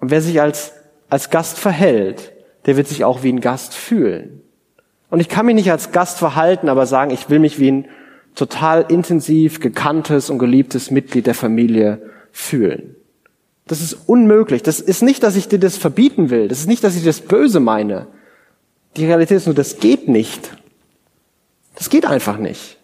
Und 0.00 0.10
wer 0.10 0.20
sich 0.20 0.40
als, 0.40 0.72
als 1.08 1.30
Gast 1.30 1.58
verhält, 1.58 2.32
der 2.66 2.76
wird 2.76 2.88
sich 2.88 3.04
auch 3.04 3.22
wie 3.22 3.32
ein 3.32 3.40
Gast 3.40 3.74
fühlen. 3.74 4.42
Und 5.10 5.20
ich 5.20 5.28
kann 5.28 5.46
mich 5.46 5.54
nicht 5.54 5.70
als 5.70 5.92
Gast 5.92 6.18
verhalten, 6.18 6.68
aber 6.68 6.86
sagen, 6.86 7.10
ich 7.10 7.30
will 7.30 7.38
mich 7.38 7.58
wie 7.58 7.70
ein 7.70 7.88
total 8.34 8.84
intensiv 8.88 9.60
gekanntes 9.60 10.30
und 10.30 10.38
geliebtes 10.38 10.90
Mitglied 10.90 11.26
der 11.26 11.34
Familie 11.34 12.02
fühlen. 12.32 12.96
Das 13.66 13.80
ist 13.80 13.94
unmöglich. 14.06 14.62
Das 14.62 14.80
ist 14.80 15.02
nicht, 15.02 15.22
dass 15.22 15.36
ich 15.36 15.48
dir 15.48 15.58
das 15.58 15.76
verbieten 15.76 16.30
will. 16.30 16.48
Das 16.48 16.60
ist 16.60 16.68
nicht, 16.68 16.82
dass 16.82 16.96
ich 16.96 17.04
das 17.04 17.20
böse 17.20 17.60
meine. 17.60 18.06
Die 18.96 19.06
Realität 19.06 19.36
ist 19.36 19.46
nur, 19.46 19.54
das 19.54 19.78
geht 19.78 20.08
nicht. 20.08 20.56
Das 21.74 21.90
geht 21.90 22.06
einfach 22.06 22.38
nicht. 22.38 22.78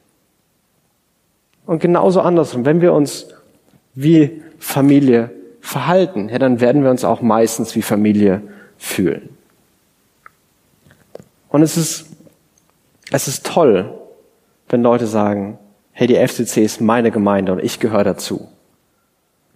Und 1.66 1.80
genauso 1.80 2.20
andersrum, 2.20 2.66
wenn 2.66 2.80
wir 2.80 2.92
uns 2.92 3.26
wie 3.94 4.42
Familie 4.59 5.30
verhalten, 5.61 6.28
ja, 6.28 6.38
dann 6.38 6.61
werden 6.61 6.83
wir 6.83 6.90
uns 6.90 7.04
auch 7.04 7.22
meistens 7.22 7.74
wie 7.74 7.83
Familie 7.83 8.42
fühlen. 8.76 9.30
Und 11.48 11.62
es 11.62 11.76
ist, 11.76 12.07
es 13.11 13.28
ist 13.28 13.46
toll, 13.46 13.94
wenn 14.68 14.83
Leute 14.83 15.07
sagen, 15.07 15.59
hey, 15.92 16.07
die 16.07 16.16
FCC 16.16 16.59
ist 16.59 16.80
meine 16.80 17.11
Gemeinde 17.11 17.52
und 17.52 17.62
ich 17.62 17.80
gehöre 17.80 18.04
dazu. 18.04 18.48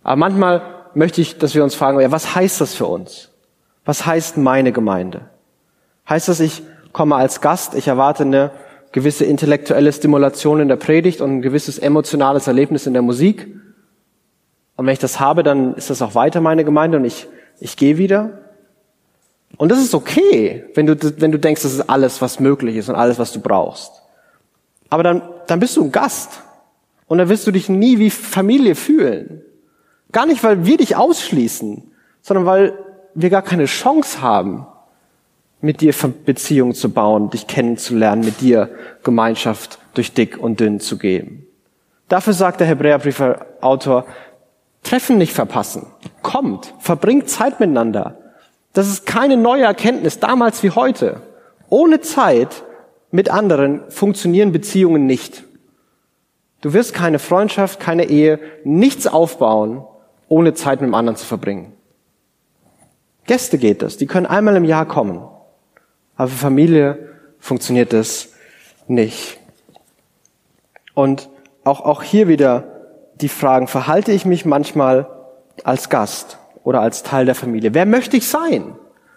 Aber 0.09 0.17
manchmal 0.17 0.63
möchte 0.95 1.21
ich, 1.21 1.37
dass 1.37 1.55
wir 1.55 1.63
uns 1.63 1.75
fragen, 1.75 2.01
ja, 2.01 2.11
was 2.11 2.35
heißt 2.35 2.63
das 2.63 2.75
für 2.75 2.87
uns? 2.87 3.29
Was 3.85 4.07
heißt 4.07 4.39
meine 4.39 4.73
Gemeinde? 4.73 5.29
Heißt 6.09 6.29
das, 6.29 6.41
ich 6.41 6.63
komme 6.95 7.17
als 7.17 7.43
Gast, 7.43 7.75
ich 7.75 7.89
erwarte 7.89 8.23
eine 8.23 8.51
gewisse 8.93 9.27
intellektuelle 9.27 9.93
Stimulation 9.93 10.61
in 10.61 10.69
der 10.69 10.77
Predigt 10.77 11.21
und 11.21 11.31
ein 11.31 11.43
gewisses 11.43 11.79
emotionales 11.79 12.47
Erlebnis 12.47 12.87
in 12.87 12.95
der 12.95 13.03
Musik. 13.03 13.49
Und 14.77 14.87
wenn 14.87 14.95
ich 14.95 14.99
das 14.99 15.21
habe, 15.21 15.43
dann 15.43 15.75
ist 15.75 15.91
das 15.91 16.01
auch 16.01 16.15
weiter 16.15 16.41
meine 16.41 16.65
Gemeinde 16.65 16.97
und 16.97 17.05
ich, 17.05 17.29
ich 17.61 17.77
gehe 17.77 17.99
wieder. 17.99 18.39
Und 19.59 19.71
das 19.71 19.79
ist 19.79 19.95
okay, 19.95 20.65
wenn 20.73 20.87
du, 20.87 20.97
wenn 21.21 21.33
du 21.33 21.39
denkst, 21.39 21.65
das 21.65 21.75
ist 21.75 21.91
alles, 21.91 22.23
was 22.23 22.41
möglich 22.41 22.77
ist 22.77 22.89
und 22.89 22.95
alles, 22.95 23.19
was 23.19 23.31
du 23.33 23.41
brauchst. 23.41 23.93
Aber 24.89 25.03
dann, 25.03 25.21
dann 25.49 25.61
bist 25.61 25.77
du 25.77 25.85
ein 25.85 25.93
Gast. 25.93 26.41
Und 27.09 27.19
dann 27.19 27.29
wirst 27.29 27.47
du 27.47 27.51
dich 27.51 27.69
nie 27.69 27.99
wie 27.99 28.09
Familie 28.09 28.75
fühlen. 28.75 29.43
Gar 30.13 30.27
nicht, 30.27 30.43
weil 30.43 30.65
wir 30.65 30.77
dich 30.77 30.97
ausschließen, 30.97 31.91
sondern 32.23 32.47
weil 32.47 32.79
wir 33.15 33.31
gar 33.31 33.43
keine 33.43 33.67
Chance 33.67 34.23
haben, 34.23 34.67
mit 35.61 35.81
dir 35.81 35.93
Beziehungen 36.25 36.75
zu 36.75 36.91
bauen, 36.91 37.31
dich 37.31 37.47
kennenzulernen, 37.47 38.25
mit 38.25 38.41
dir 38.41 38.71
Gemeinschaft 39.03 39.79
durch 39.95 40.13
dick 40.13 40.39
und 40.39 40.61
dünn 40.61 40.81
zu 40.81 40.99
geben. 40.99 41.47
Dafür 42.09 42.33
sagt 42.33 42.61
der 42.61 42.69
Hebräerbriefer-Autor, 42.69 44.07
Treffen 44.83 45.19
nicht 45.19 45.33
verpassen. 45.33 45.87
Kommt, 46.23 46.73
verbringt 46.79 47.29
Zeit 47.29 47.61
miteinander. 47.61 48.19
Das 48.73 48.89
ist 48.89 49.07
keine 49.07 49.37
neue 49.37 49.65
Erkenntnis, 49.65 50.21
damals 50.21 50.63
wie 50.63 50.71
heute. 50.71 51.21
Ohne 51.69 52.01
Zeit 52.01 52.63
mit 53.11 53.31
anderen 53.31 53.91
funktionieren 53.91 54.53
Beziehungen 54.53 55.07
nicht. 55.07 55.45
Du 56.61 56.73
wirst 56.73 56.95
keine 56.95 57.19
Freundschaft, 57.19 57.81
keine 57.81 58.05
Ehe, 58.05 58.39
nichts 58.65 59.07
aufbauen, 59.07 59.85
ohne 60.29 60.55
Zeit 60.55 60.81
mit 60.81 60.89
dem 60.89 60.95
anderen 60.95 61.17
zu 61.17 61.27
verbringen. 61.27 61.73
Gäste 63.27 63.59
geht 63.59 63.83
das, 63.83 63.97
die 63.97 64.07
können 64.07 64.27
einmal 64.27 64.57
im 64.57 64.65
Jahr 64.65 64.87
kommen. 64.87 65.27
Aber 66.17 66.29
für 66.29 66.37
Familie 66.37 67.11
funktioniert 67.39 67.93
das 67.93 68.31
nicht. 68.87 69.39
Und 70.95 71.29
auch, 71.65 71.83
auch 71.83 72.03
hier 72.03 72.27
wieder 72.29 72.65
die 73.21 73.29
Fragen, 73.29 73.69
verhalte 73.69 74.13
ich 74.13 74.25
mich 74.25 74.45
manchmal 74.45 75.09
als 75.65 75.89
Gast 75.89 76.39
oder 76.65 76.81
als 76.81 77.03
Teil 77.03 77.27
der 77.27 77.35
Familie? 77.35 77.75
Wer 77.75 77.87
möchte 77.87 78.17
ich 78.17 78.29
sein? 78.29 78.77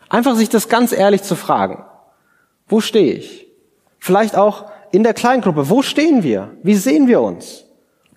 Einfach 0.10 0.36
sich 0.36 0.50
das 0.50 0.70
ganz 0.70 0.92
ehrlich 0.92 1.24
zu 1.24 1.36
fragen. 1.36 1.86
Wo 2.68 2.82
stehe 2.82 3.14
ich? 3.14 3.48
Vielleicht 3.98 4.36
auch 4.36 4.66
in 4.92 5.04
der 5.04 5.14
Kleingruppe. 5.14 5.70
Wo 5.70 5.82
stehen 5.82 6.24
wir? 6.24 6.52
Wie 6.64 6.76
sehen 6.76 7.08
wir 7.08 7.22
uns? 7.22 7.66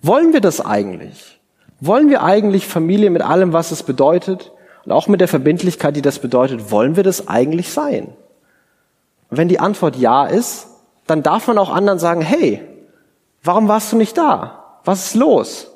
Wollen 0.01 0.33
wir 0.33 0.41
das 0.41 0.63
eigentlich? 0.63 1.34
Wollen 1.79 2.09
wir 2.09 2.23
eigentlich 2.23 2.67
Familie 2.67 3.09
mit 3.09 3.21
allem, 3.21 3.53
was 3.53 3.71
es 3.71 3.83
bedeutet 3.83 4.51
und 4.85 4.91
auch 4.91 5.07
mit 5.07 5.21
der 5.21 5.27
Verbindlichkeit, 5.27 5.95
die 5.95 6.01
das 6.01 6.19
bedeutet, 6.19 6.71
wollen 6.71 6.95
wir 6.95 7.03
das 7.03 7.27
eigentlich 7.27 7.71
sein? 7.71 8.07
Und 9.29 9.37
wenn 9.37 9.47
die 9.47 9.59
Antwort 9.59 9.95
ja 9.95 10.25
ist, 10.25 10.67
dann 11.07 11.23
darf 11.23 11.47
man 11.47 11.57
auch 11.57 11.69
anderen 11.69 11.99
sagen, 11.99 12.21
hey, 12.21 12.61
warum 13.43 13.67
warst 13.67 13.91
du 13.91 13.97
nicht 13.97 14.17
da? 14.17 14.79
Was 14.83 15.07
ist 15.07 15.15
los? 15.15 15.71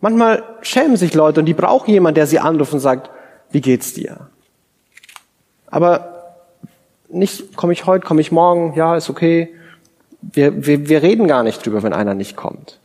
Manchmal 0.00 0.42
schämen 0.60 0.96
sich 0.96 1.14
Leute 1.14 1.40
und 1.40 1.46
die 1.46 1.54
brauchen 1.54 1.90
jemanden, 1.90 2.16
der 2.16 2.26
sie 2.26 2.38
anruft 2.38 2.74
und 2.74 2.80
sagt, 2.80 3.10
wie 3.50 3.60
geht's 3.60 3.94
dir? 3.94 4.28
Aber 5.66 6.36
nicht, 7.08 7.56
komme 7.56 7.72
ich 7.72 7.86
heute, 7.86 8.06
komme 8.06 8.20
ich 8.20 8.30
morgen, 8.30 8.74
ja, 8.74 8.96
ist 8.96 9.08
okay. 9.08 9.54
Wir, 10.20 10.66
wir, 10.66 10.88
wir 10.88 11.02
reden 11.02 11.26
gar 11.26 11.42
nicht 11.42 11.64
drüber, 11.64 11.82
wenn 11.82 11.92
einer 11.92 12.14
nicht 12.14 12.36
kommt. 12.36 12.78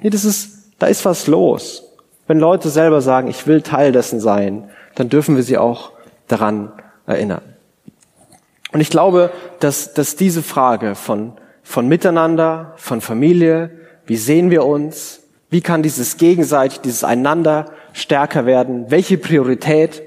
Nee, 0.00 0.10
das 0.10 0.24
ist, 0.24 0.59
da 0.80 0.86
ist 0.88 1.04
was 1.04 1.28
los. 1.28 1.84
Wenn 2.26 2.40
Leute 2.40 2.70
selber 2.70 3.00
sagen, 3.00 3.28
ich 3.28 3.46
will 3.46 3.62
Teil 3.62 3.92
dessen 3.92 4.18
sein, 4.18 4.70
dann 4.96 5.08
dürfen 5.08 5.36
wir 5.36 5.44
sie 5.44 5.58
auch 5.58 5.92
daran 6.26 6.72
erinnern. 7.06 7.42
Und 8.72 8.80
ich 8.80 8.90
glaube, 8.90 9.30
dass, 9.60 9.94
dass 9.94 10.16
diese 10.16 10.42
Frage 10.42 10.94
von, 10.94 11.32
von 11.62 11.86
Miteinander, 11.86 12.72
von 12.76 13.00
Familie, 13.00 13.70
wie 14.06 14.16
sehen 14.16 14.50
wir 14.50 14.64
uns, 14.64 15.22
wie 15.50 15.60
kann 15.60 15.82
dieses 15.82 16.16
gegenseitig, 16.16 16.80
dieses 16.80 17.04
Einander 17.04 17.66
stärker 17.92 18.46
werden, 18.46 18.90
welche 18.90 19.18
Priorität 19.18 20.02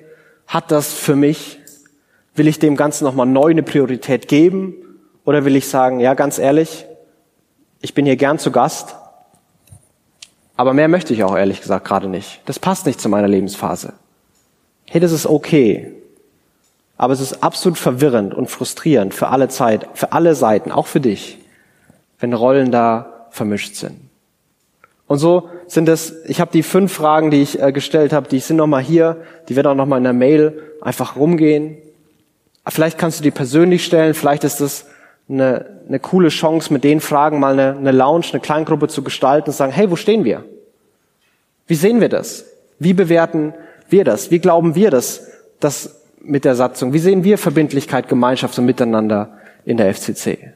hat 0.47 0.71
das 0.71 0.93
für 0.93 1.15
mich? 1.15 1.59
Will 2.35 2.47
ich 2.47 2.57
dem 2.57 2.75
Ganzen 2.75 3.03
nochmal 3.03 3.27
neu 3.27 3.51
eine 3.51 3.63
Priorität 3.63 4.27
geben? 4.27 4.75
Oder 5.25 5.45
will 5.45 5.55
ich 5.55 5.67
sagen, 5.67 5.99
ja, 5.99 6.15
ganz 6.15 6.39
ehrlich, 6.39 6.85
ich 7.81 7.93
bin 7.93 8.05
hier 8.05 8.15
gern 8.15 8.39
zu 8.39 8.51
Gast, 8.51 8.95
aber 10.55 10.73
mehr 10.73 10.87
möchte 10.87 11.13
ich 11.13 11.23
auch 11.23 11.35
ehrlich 11.35 11.61
gesagt 11.61 11.85
gerade 11.85 12.07
nicht. 12.07 12.41
Das 12.45 12.59
passt 12.59 12.85
nicht 12.85 13.01
zu 13.01 13.09
meiner 13.09 13.27
Lebensphase. 13.27 13.93
Hey, 14.85 15.01
das 15.01 15.11
ist 15.11 15.25
okay. 15.25 15.91
Aber 16.97 17.13
es 17.13 17.21
ist 17.21 17.43
absolut 17.43 17.77
verwirrend 17.77 18.33
und 18.33 18.49
frustrierend 18.49 19.13
für 19.13 19.29
alle 19.29 19.49
Zeit, 19.49 19.87
für 19.93 20.11
alle 20.11 20.35
Seiten, 20.35 20.71
auch 20.71 20.87
für 20.87 20.99
dich, 20.99 21.39
wenn 22.19 22.33
Rollen 22.33 22.71
da 22.71 23.27
vermischt 23.31 23.75
sind. 23.75 23.99
Und 25.07 25.17
so 25.17 25.49
sind 25.67 25.89
es, 25.89 26.23
ich 26.27 26.39
habe 26.39 26.51
die 26.51 26.63
fünf 26.63 26.93
Fragen, 26.93 27.31
die 27.31 27.41
ich 27.41 27.61
äh, 27.61 27.71
gestellt 27.71 28.13
habe, 28.13 28.29
die 28.29 28.39
sind 28.39 28.57
nochmal 28.57 28.83
hier, 28.83 29.17
die 29.49 29.55
werden 29.55 29.67
auch 29.67 29.75
nochmal 29.75 29.97
in 29.97 30.03
der 30.03 30.13
Mail 30.13 30.61
einfach 30.81 31.15
rumgehen. 31.15 31.77
Vielleicht 32.67 32.97
kannst 32.97 33.19
du 33.19 33.23
die 33.23 33.31
persönlich 33.31 33.83
stellen, 33.83 34.13
vielleicht 34.13 34.43
ist 34.43 34.61
das 34.61 34.85
eine, 35.29 35.79
eine 35.87 35.99
coole 35.99 36.29
Chance, 36.29 36.71
mit 36.71 36.83
den 36.83 36.99
Fragen 36.99 37.39
mal 37.39 37.53
eine, 37.53 37.77
eine 37.77 37.91
Lounge, 37.91 38.27
eine 38.31 38.41
Kleingruppe 38.41 38.87
zu 38.87 39.03
gestalten 39.03 39.49
und 39.49 39.55
sagen, 39.55 39.71
hey, 39.71 39.89
wo 39.89 39.95
stehen 39.95 40.23
wir? 40.23 40.43
Wie 41.67 41.75
sehen 41.75 42.01
wir 42.01 42.09
das? 42.09 42.45
Wie 42.79 42.93
bewerten 42.93 43.53
wir 43.89 44.03
das? 44.03 44.31
Wie 44.31 44.39
glauben 44.39 44.75
wir 44.75 44.91
das, 44.91 45.27
dass 45.59 46.01
mit 46.19 46.45
der 46.45 46.55
Satzung? 46.55 46.93
Wie 46.93 46.99
sehen 46.99 47.23
wir 47.23 47.37
Verbindlichkeit, 47.37 48.09
Gemeinschaft 48.09 48.57
und 48.57 48.65
Miteinander 48.65 49.37
in 49.65 49.77
der 49.77 49.93
FCC? 49.93 50.53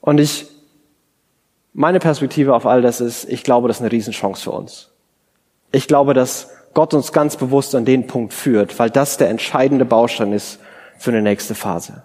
Und 0.00 0.18
ich, 0.18 0.46
meine 1.72 1.98
Perspektive 1.98 2.54
auf 2.54 2.66
all 2.66 2.82
das 2.82 3.00
ist, 3.00 3.28
ich 3.28 3.42
glaube, 3.42 3.68
das 3.68 3.78
ist 3.78 3.82
eine 3.82 3.92
Riesenchance 3.92 4.42
für 4.42 4.52
uns. 4.52 4.90
Ich 5.72 5.86
glaube, 5.86 6.14
dass 6.14 6.50
Gott 6.74 6.94
uns 6.94 7.12
ganz 7.12 7.36
bewusst 7.36 7.74
an 7.74 7.84
den 7.84 8.06
Punkt 8.06 8.32
führt, 8.32 8.78
weil 8.78 8.90
das 8.90 9.16
der 9.16 9.28
entscheidende 9.28 9.84
Baustein 9.84 10.32
ist 10.32 10.60
für 10.98 11.10
eine 11.10 11.22
nächste 11.22 11.54
Phase. 11.54 12.04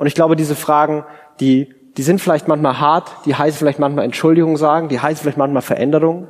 Und 0.00 0.06
ich 0.06 0.14
glaube, 0.14 0.34
diese 0.34 0.54
Fragen, 0.54 1.04
die, 1.40 1.74
die 1.98 2.02
sind 2.02 2.22
vielleicht 2.22 2.48
manchmal 2.48 2.80
hart, 2.80 3.10
die 3.26 3.34
heißen 3.34 3.58
vielleicht 3.58 3.78
manchmal 3.78 4.06
Entschuldigung 4.06 4.56
sagen, 4.56 4.88
die 4.88 4.98
heißen 4.98 5.20
vielleicht 5.20 5.36
manchmal 5.36 5.60
Veränderung, 5.60 6.26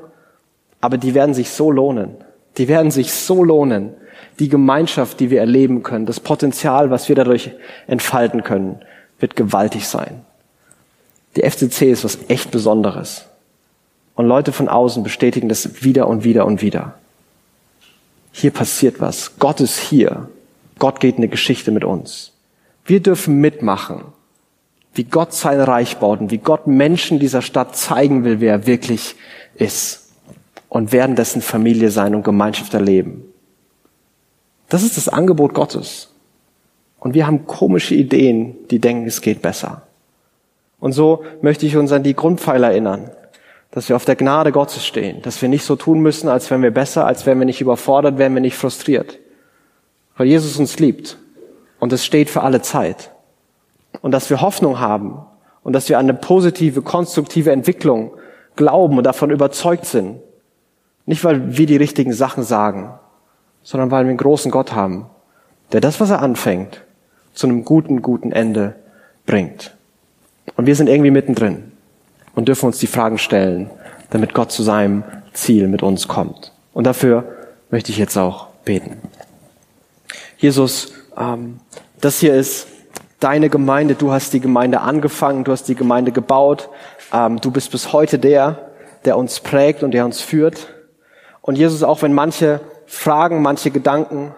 aber 0.81 0.99
die 0.99 1.15
werden 1.15 1.35
sich 1.35 1.51
so 1.51 1.71
lohnen. 1.71 2.17
Die 2.59 2.67
werden 2.67 2.91
sich 2.91 3.13
so 3.13 3.45
lohnen, 3.45 3.95
die 4.41 4.49
Gemeinschaft, 4.49 5.21
die 5.21 5.31
wir 5.31 5.39
erleben 5.39 5.85
können, 5.85 6.05
das 6.05 6.19
Potenzial, 6.19 6.91
was 6.91 7.09
wir 7.09 7.15
dadurch 7.15 7.53
entfalten 7.87 8.43
können, 8.43 8.81
wird 9.21 9.37
gewaltig 9.37 9.87
sein. 9.87 10.25
Die 11.37 11.49
FCC 11.49 11.93
ist 11.93 12.03
was 12.03 12.19
echt 12.27 12.51
Besonderes. 12.51 13.27
Und 14.17 14.27
Leute 14.27 14.51
von 14.51 14.69
außen 14.69 15.05
bestätigen 15.05 15.49
das 15.49 15.85
wieder 15.85 16.09
und 16.09 16.25
wieder 16.25 16.45
und 16.45 16.61
wieder. 16.61 16.95
Hier 18.33 18.51
passiert 18.51 19.01
was. 19.01 19.39
Gott 19.39 19.61
ist 19.61 19.79
hier. 19.79 20.29
Gott 20.81 20.99
geht 20.99 21.19
eine 21.19 21.29
Geschichte 21.29 21.71
mit 21.71 21.85
uns. 21.85 22.30
Wir 22.91 22.99
dürfen 22.99 23.41
mitmachen, 23.41 24.03
wie 24.95 25.05
Gott 25.05 25.33
sein 25.33 25.61
Reich 25.61 25.99
baut 25.99 26.19
und 26.19 26.33
wie 26.33 26.39
Gott 26.39 26.67
Menschen 26.67 27.21
dieser 27.21 27.41
Stadt 27.41 27.77
zeigen 27.77 28.25
will, 28.25 28.41
wer 28.41 28.53
er 28.53 28.67
wirklich 28.67 29.15
ist. 29.55 30.11
Und 30.69 30.91
werden 30.91 31.15
dessen 31.15 31.41
Familie 31.41 31.93
sein 31.93 32.17
und 32.17 32.25
Gemeinschaft 32.25 32.75
erleben. 32.75 33.23
Das 34.69 34.83
ist 34.83 34.97
das 34.97 35.09
Angebot 35.09 35.55
Gottes. 35.55 36.13
Und 36.99 37.15
wir 37.15 37.29
haben 37.29 37.47
komische 37.47 37.95
Ideen, 37.95 38.57
die 38.73 38.81
denken, 38.81 39.07
es 39.07 39.21
geht 39.21 39.41
besser. 39.41 39.83
Und 40.81 40.91
so 40.91 41.23
möchte 41.43 41.67
ich 41.67 41.77
uns 41.77 41.93
an 41.93 42.03
die 42.03 42.17
Grundpfeiler 42.17 42.73
erinnern, 42.73 43.13
dass 43.71 43.89
wir 43.89 43.95
auf 43.95 44.05
der 44.05 44.17
Gnade 44.17 44.51
Gottes 44.51 44.85
stehen, 44.85 45.23
dass 45.23 45.41
wir 45.41 45.49
nicht 45.49 45.63
so 45.63 45.77
tun 45.77 46.01
müssen, 46.01 46.29
als 46.29 46.51
wären 46.51 46.63
wir 46.63 46.73
besser, 46.73 47.07
als 47.07 47.25
wären 47.25 47.39
wir 47.39 47.47
nicht 47.47 47.61
überfordert, 47.61 48.19
wären 48.19 48.35
wir 48.35 48.41
nicht 48.41 48.57
frustriert. 48.57 49.21
Weil 50.17 50.27
Jesus 50.27 50.57
uns 50.57 50.81
liebt. 50.81 51.19
Und 51.81 51.93
es 51.93 52.05
steht 52.05 52.31
für 52.31 52.43
alle 52.43 52.63
Zeit. 52.63 53.11
Und 54.03 54.13
dass 54.13 54.31
wir 54.31 54.41
Hoffnung 54.41 54.79
haben 54.79 55.21
und 55.63 55.73
dass 55.73 55.89
wir 55.89 55.99
an 55.99 56.07
eine 56.07 56.15
positive, 56.15 56.83
konstruktive 56.83 57.51
Entwicklung 57.51 58.13
glauben 58.55 58.99
und 58.99 59.05
davon 59.05 59.31
überzeugt 59.31 59.87
sind. 59.87 60.21
Nicht, 61.07 61.25
weil 61.25 61.57
wir 61.57 61.67
die 61.67 61.77
richtigen 61.77 62.13
Sachen 62.13 62.45
sagen, 62.45 62.95
sondern 63.63 63.91
weil 63.91 64.05
wir 64.05 64.11
einen 64.11 64.19
großen 64.19 64.51
Gott 64.51 64.73
haben, 64.73 65.07
der 65.73 65.81
das, 65.81 66.01
was 66.01 66.11
er 66.11 66.23
anfängt, 66.23 66.83
zu 67.35 67.47
einem 67.47 67.65
guten, 67.65 68.03
guten 68.03 68.33
Ende 68.33 68.77
bringt. 69.27 69.75
Und 70.57 70.67
wir 70.67 70.77
sind 70.77 70.89
irgendwie 70.89 71.11
mittendrin 71.11 71.73
und 72.35 72.49
dürfen 72.49 72.67
uns 72.67 72.79
die 72.79 72.87
Fragen 72.87 73.19
stellen, 73.19 73.71
damit 74.11 74.35
Gott 74.35 74.53
zu 74.53 74.63
seinem 74.63 75.05
Ziel 75.33 75.69
mit 75.69 75.83
uns 75.83 76.09
kommt. 76.09 76.53
Und 76.73 76.87
dafür 76.87 77.25
möchte 77.71 77.93
ich 77.93 77.99
jetzt 77.99 78.17
auch 78.17 78.49
beten. 78.65 78.97
Jesus, 80.39 80.93
ähm, 81.21 81.61
das 82.01 82.19
hier 82.19 82.35
ist 82.35 82.67
deine 83.21 83.51
Gemeinde. 83.51 83.95
Du 83.95 84.11
hast 84.11 84.33
die 84.33 84.41
Gemeinde 84.41 84.81
angefangen, 84.81 85.45
du 85.45 85.53
hast 85.53 85.69
die 85.69 85.75
Gemeinde 85.75 86.13
gebaut. 86.13 86.71
Ähm, 87.13 87.41
du 87.41 87.51
bist 87.51 87.71
bis 87.71 87.93
heute 87.93 88.19
der, 88.19 88.71
der 89.05 89.17
uns 89.17 89.41
prägt 89.41 89.83
und 89.83 89.93
der 89.93 90.05
uns 90.05 90.21
führt. 90.21 90.69
Und 91.43 91.57
Jesus, 91.57 91.83
auch 91.83 92.03
wenn 92.03 92.13
manche 92.13 92.61
Fragen, 92.87 93.43
manche 93.43 93.71
Gedanken, 93.71 94.35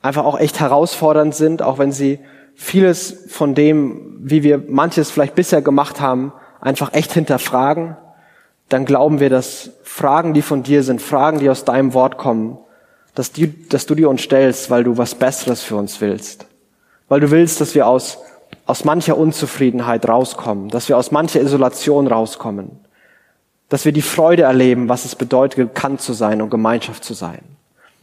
einfach 0.00 0.24
auch 0.24 0.38
echt 0.38 0.60
herausfordernd 0.60 1.34
sind, 1.34 1.62
auch 1.62 1.78
wenn 1.78 1.92
sie 1.92 2.20
vieles 2.54 3.26
von 3.28 3.54
dem, 3.54 4.18
wie 4.20 4.42
wir 4.42 4.62
manches 4.68 5.10
vielleicht 5.10 5.34
bisher 5.34 5.60
gemacht 5.60 6.00
haben, 6.00 6.32
einfach 6.60 6.94
echt 6.94 7.12
hinterfragen, 7.12 7.96
dann 8.68 8.84
glauben 8.84 9.20
wir, 9.20 9.30
dass 9.30 9.70
Fragen, 9.82 10.32
die 10.34 10.42
von 10.42 10.62
dir 10.62 10.82
sind, 10.82 11.02
Fragen, 11.02 11.38
die 11.38 11.50
aus 11.50 11.64
deinem 11.64 11.94
Wort 11.94 12.18
kommen, 12.18 12.58
dass, 13.16 13.32
die, 13.32 13.68
dass 13.68 13.86
du 13.86 13.94
dir 13.94 14.08
uns 14.10 14.22
stellst, 14.22 14.70
weil 14.70 14.84
du 14.84 14.96
was 14.98 15.14
Besseres 15.14 15.62
für 15.62 15.74
uns 15.74 16.00
willst. 16.00 16.46
Weil 17.08 17.20
du 17.20 17.30
willst, 17.30 17.60
dass 17.60 17.74
wir 17.74 17.86
aus, 17.86 18.18
aus 18.66 18.84
mancher 18.84 19.16
Unzufriedenheit 19.16 20.06
rauskommen, 20.06 20.68
dass 20.68 20.88
wir 20.88 20.98
aus 20.98 21.10
mancher 21.10 21.40
Isolation 21.40 22.06
rauskommen, 22.06 22.70
dass 23.70 23.86
wir 23.86 23.92
die 23.92 24.02
Freude 24.02 24.42
erleben, 24.42 24.90
was 24.90 25.06
es 25.06 25.16
bedeutet, 25.16 25.56
gekannt 25.56 26.02
zu 26.02 26.12
sein 26.12 26.42
und 26.42 26.50
Gemeinschaft 26.50 27.04
zu 27.04 27.14
sein. 27.14 27.40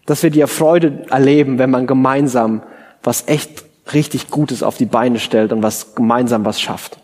Dass 0.08 0.24
wir 0.24 0.32
die 0.32 0.46
Freude 0.48 1.06
erleben, 1.10 1.60
wenn 1.60 1.70
man 1.70 1.86
gemeinsam 1.86 2.64
was 3.04 3.28
echt 3.28 3.66
richtig 3.94 4.32
Gutes 4.32 4.64
auf 4.64 4.78
die 4.78 4.86
Beine 4.86 5.20
stellt 5.20 5.54
und 5.54 5.62
was 5.62 5.94
gemeinsam 5.94 6.44
was 6.44 6.60
schafft. 6.60 6.98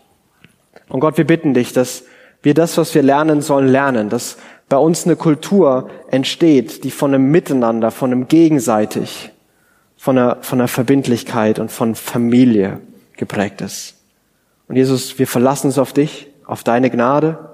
Und 0.88 0.98
Gott, 0.98 1.16
wir 1.16 1.26
bitten 1.26 1.54
dich, 1.54 1.72
dass 1.72 2.02
wir 2.42 2.54
das, 2.54 2.78
was 2.78 2.94
wir 2.94 3.02
lernen 3.02 3.42
sollen, 3.42 3.68
lernen, 3.68 4.08
dass 4.08 4.38
bei 4.68 4.76
uns 4.76 5.04
eine 5.04 5.16
Kultur 5.16 5.90
entsteht, 6.10 6.84
die 6.84 6.90
von 6.90 7.12
einem 7.12 7.30
Miteinander, 7.30 7.90
von 7.90 8.12
einem 8.12 8.28
gegenseitig, 8.28 9.30
von 9.96 10.16
einer, 10.16 10.38
von 10.40 10.60
einer 10.60 10.68
Verbindlichkeit 10.68 11.58
und 11.58 11.70
von 11.70 11.94
Familie 11.94 12.80
geprägt 13.16 13.60
ist. 13.60 13.96
Und 14.68 14.76
Jesus, 14.76 15.18
wir 15.18 15.26
verlassen 15.26 15.66
uns 15.66 15.78
auf 15.78 15.92
dich, 15.92 16.28
auf 16.46 16.62
deine 16.62 16.90
Gnade, 16.90 17.50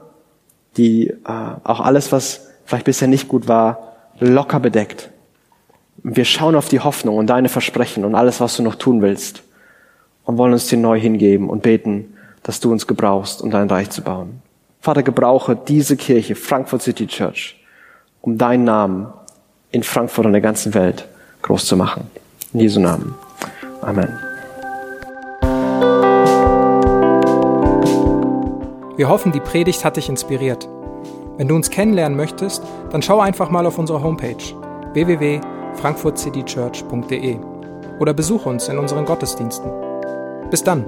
die 0.77 1.09
äh, 1.09 1.17
auch 1.25 1.81
alles, 1.81 2.13
was 2.13 2.51
vielleicht 2.67 2.85
bisher 2.85 3.09
nicht 3.09 3.29
gut 3.29 3.49
war, 3.49 3.97
locker 4.21 4.61
bedeckt. 4.61 5.11
Wir 6.03 6.25
schauen 6.25 6.55
auf 6.55 6.69
die 6.69 6.81
Hoffnung 6.81 7.17
und 7.17 7.29
deine 7.29 7.49
Versprechen 7.49 8.05
und 8.05 8.15
alles, 8.15 8.41
was 8.41 8.57
du 8.57 8.63
noch 8.63 8.75
tun 8.75 9.03
willst 9.03 9.43
und 10.25 10.37
wollen 10.39 10.53
uns 10.53 10.67
dir 10.67 10.79
neu 10.79 11.01
hingeben 11.01 11.49
und 11.49 11.63
beten, 11.63 12.15
dass 12.43 12.61
du 12.61 12.71
uns 12.71 12.87
gebrauchst, 12.87 13.41
um 13.41 13.51
dein 13.51 13.71
Reich 13.71 13.91
zu 13.91 14.03
bauen. 14.03 14.43
Vater, 14.87 15.03
gebrauche 15.03 15.57
diese 15.57 15.97
Kirche, 15.97 16.37
Frankfurt 16.37 16.81
City 16.81 17.09
Church, 17.09 17.57
um 18.23 18.39
deinen 18.39 18.63
Namen 18.63 19.13
in 19.73 19.83
Frankfurt 19.83 20.27
und 20.27 20.33
der 20.33 20.41
ganzen 20.41 20.75
Welt 20.75 21.09
groß 21.43 21.67
zu 21.67 21.77
machen. 21.77 22.09
In 22.53 22.61
Jesu 22.61 22.79
Namen. 22.79 23.17
Amen. 23.83 24.17
Wir 28.97 29.09
hoffen, 29.09 29.33
die 29.33 29.41
Predigt 29.41 29.85
hat 29.85 29.97
dich 29.97 30.09
inspiriert. 30.09 30.69
Wenn 31.37 31.49
du 31.49 31.57
uns 31.57 31.69
kennenlernen 31.69 32.17
möchtest, 32.17 32.63
dann 32.93 33.03
schau 33.03 33.19
einfach 33.19 33.51
mal 33.51 33.67
auf 33.67 33.81
unsere 33.81 34.05
Homepage 34.05 34.37
www.frankfurtcitychurch.de 34.93 37.39
oder 37.99 38.15
besuch 38.15 38.47
uns 38.47 38.69
in 38.69 38.79
unseren 38.79 39.05
Gottesdiensten. 39.05 39.69
Bis 40.49 40.63
dann! 40.63 40.87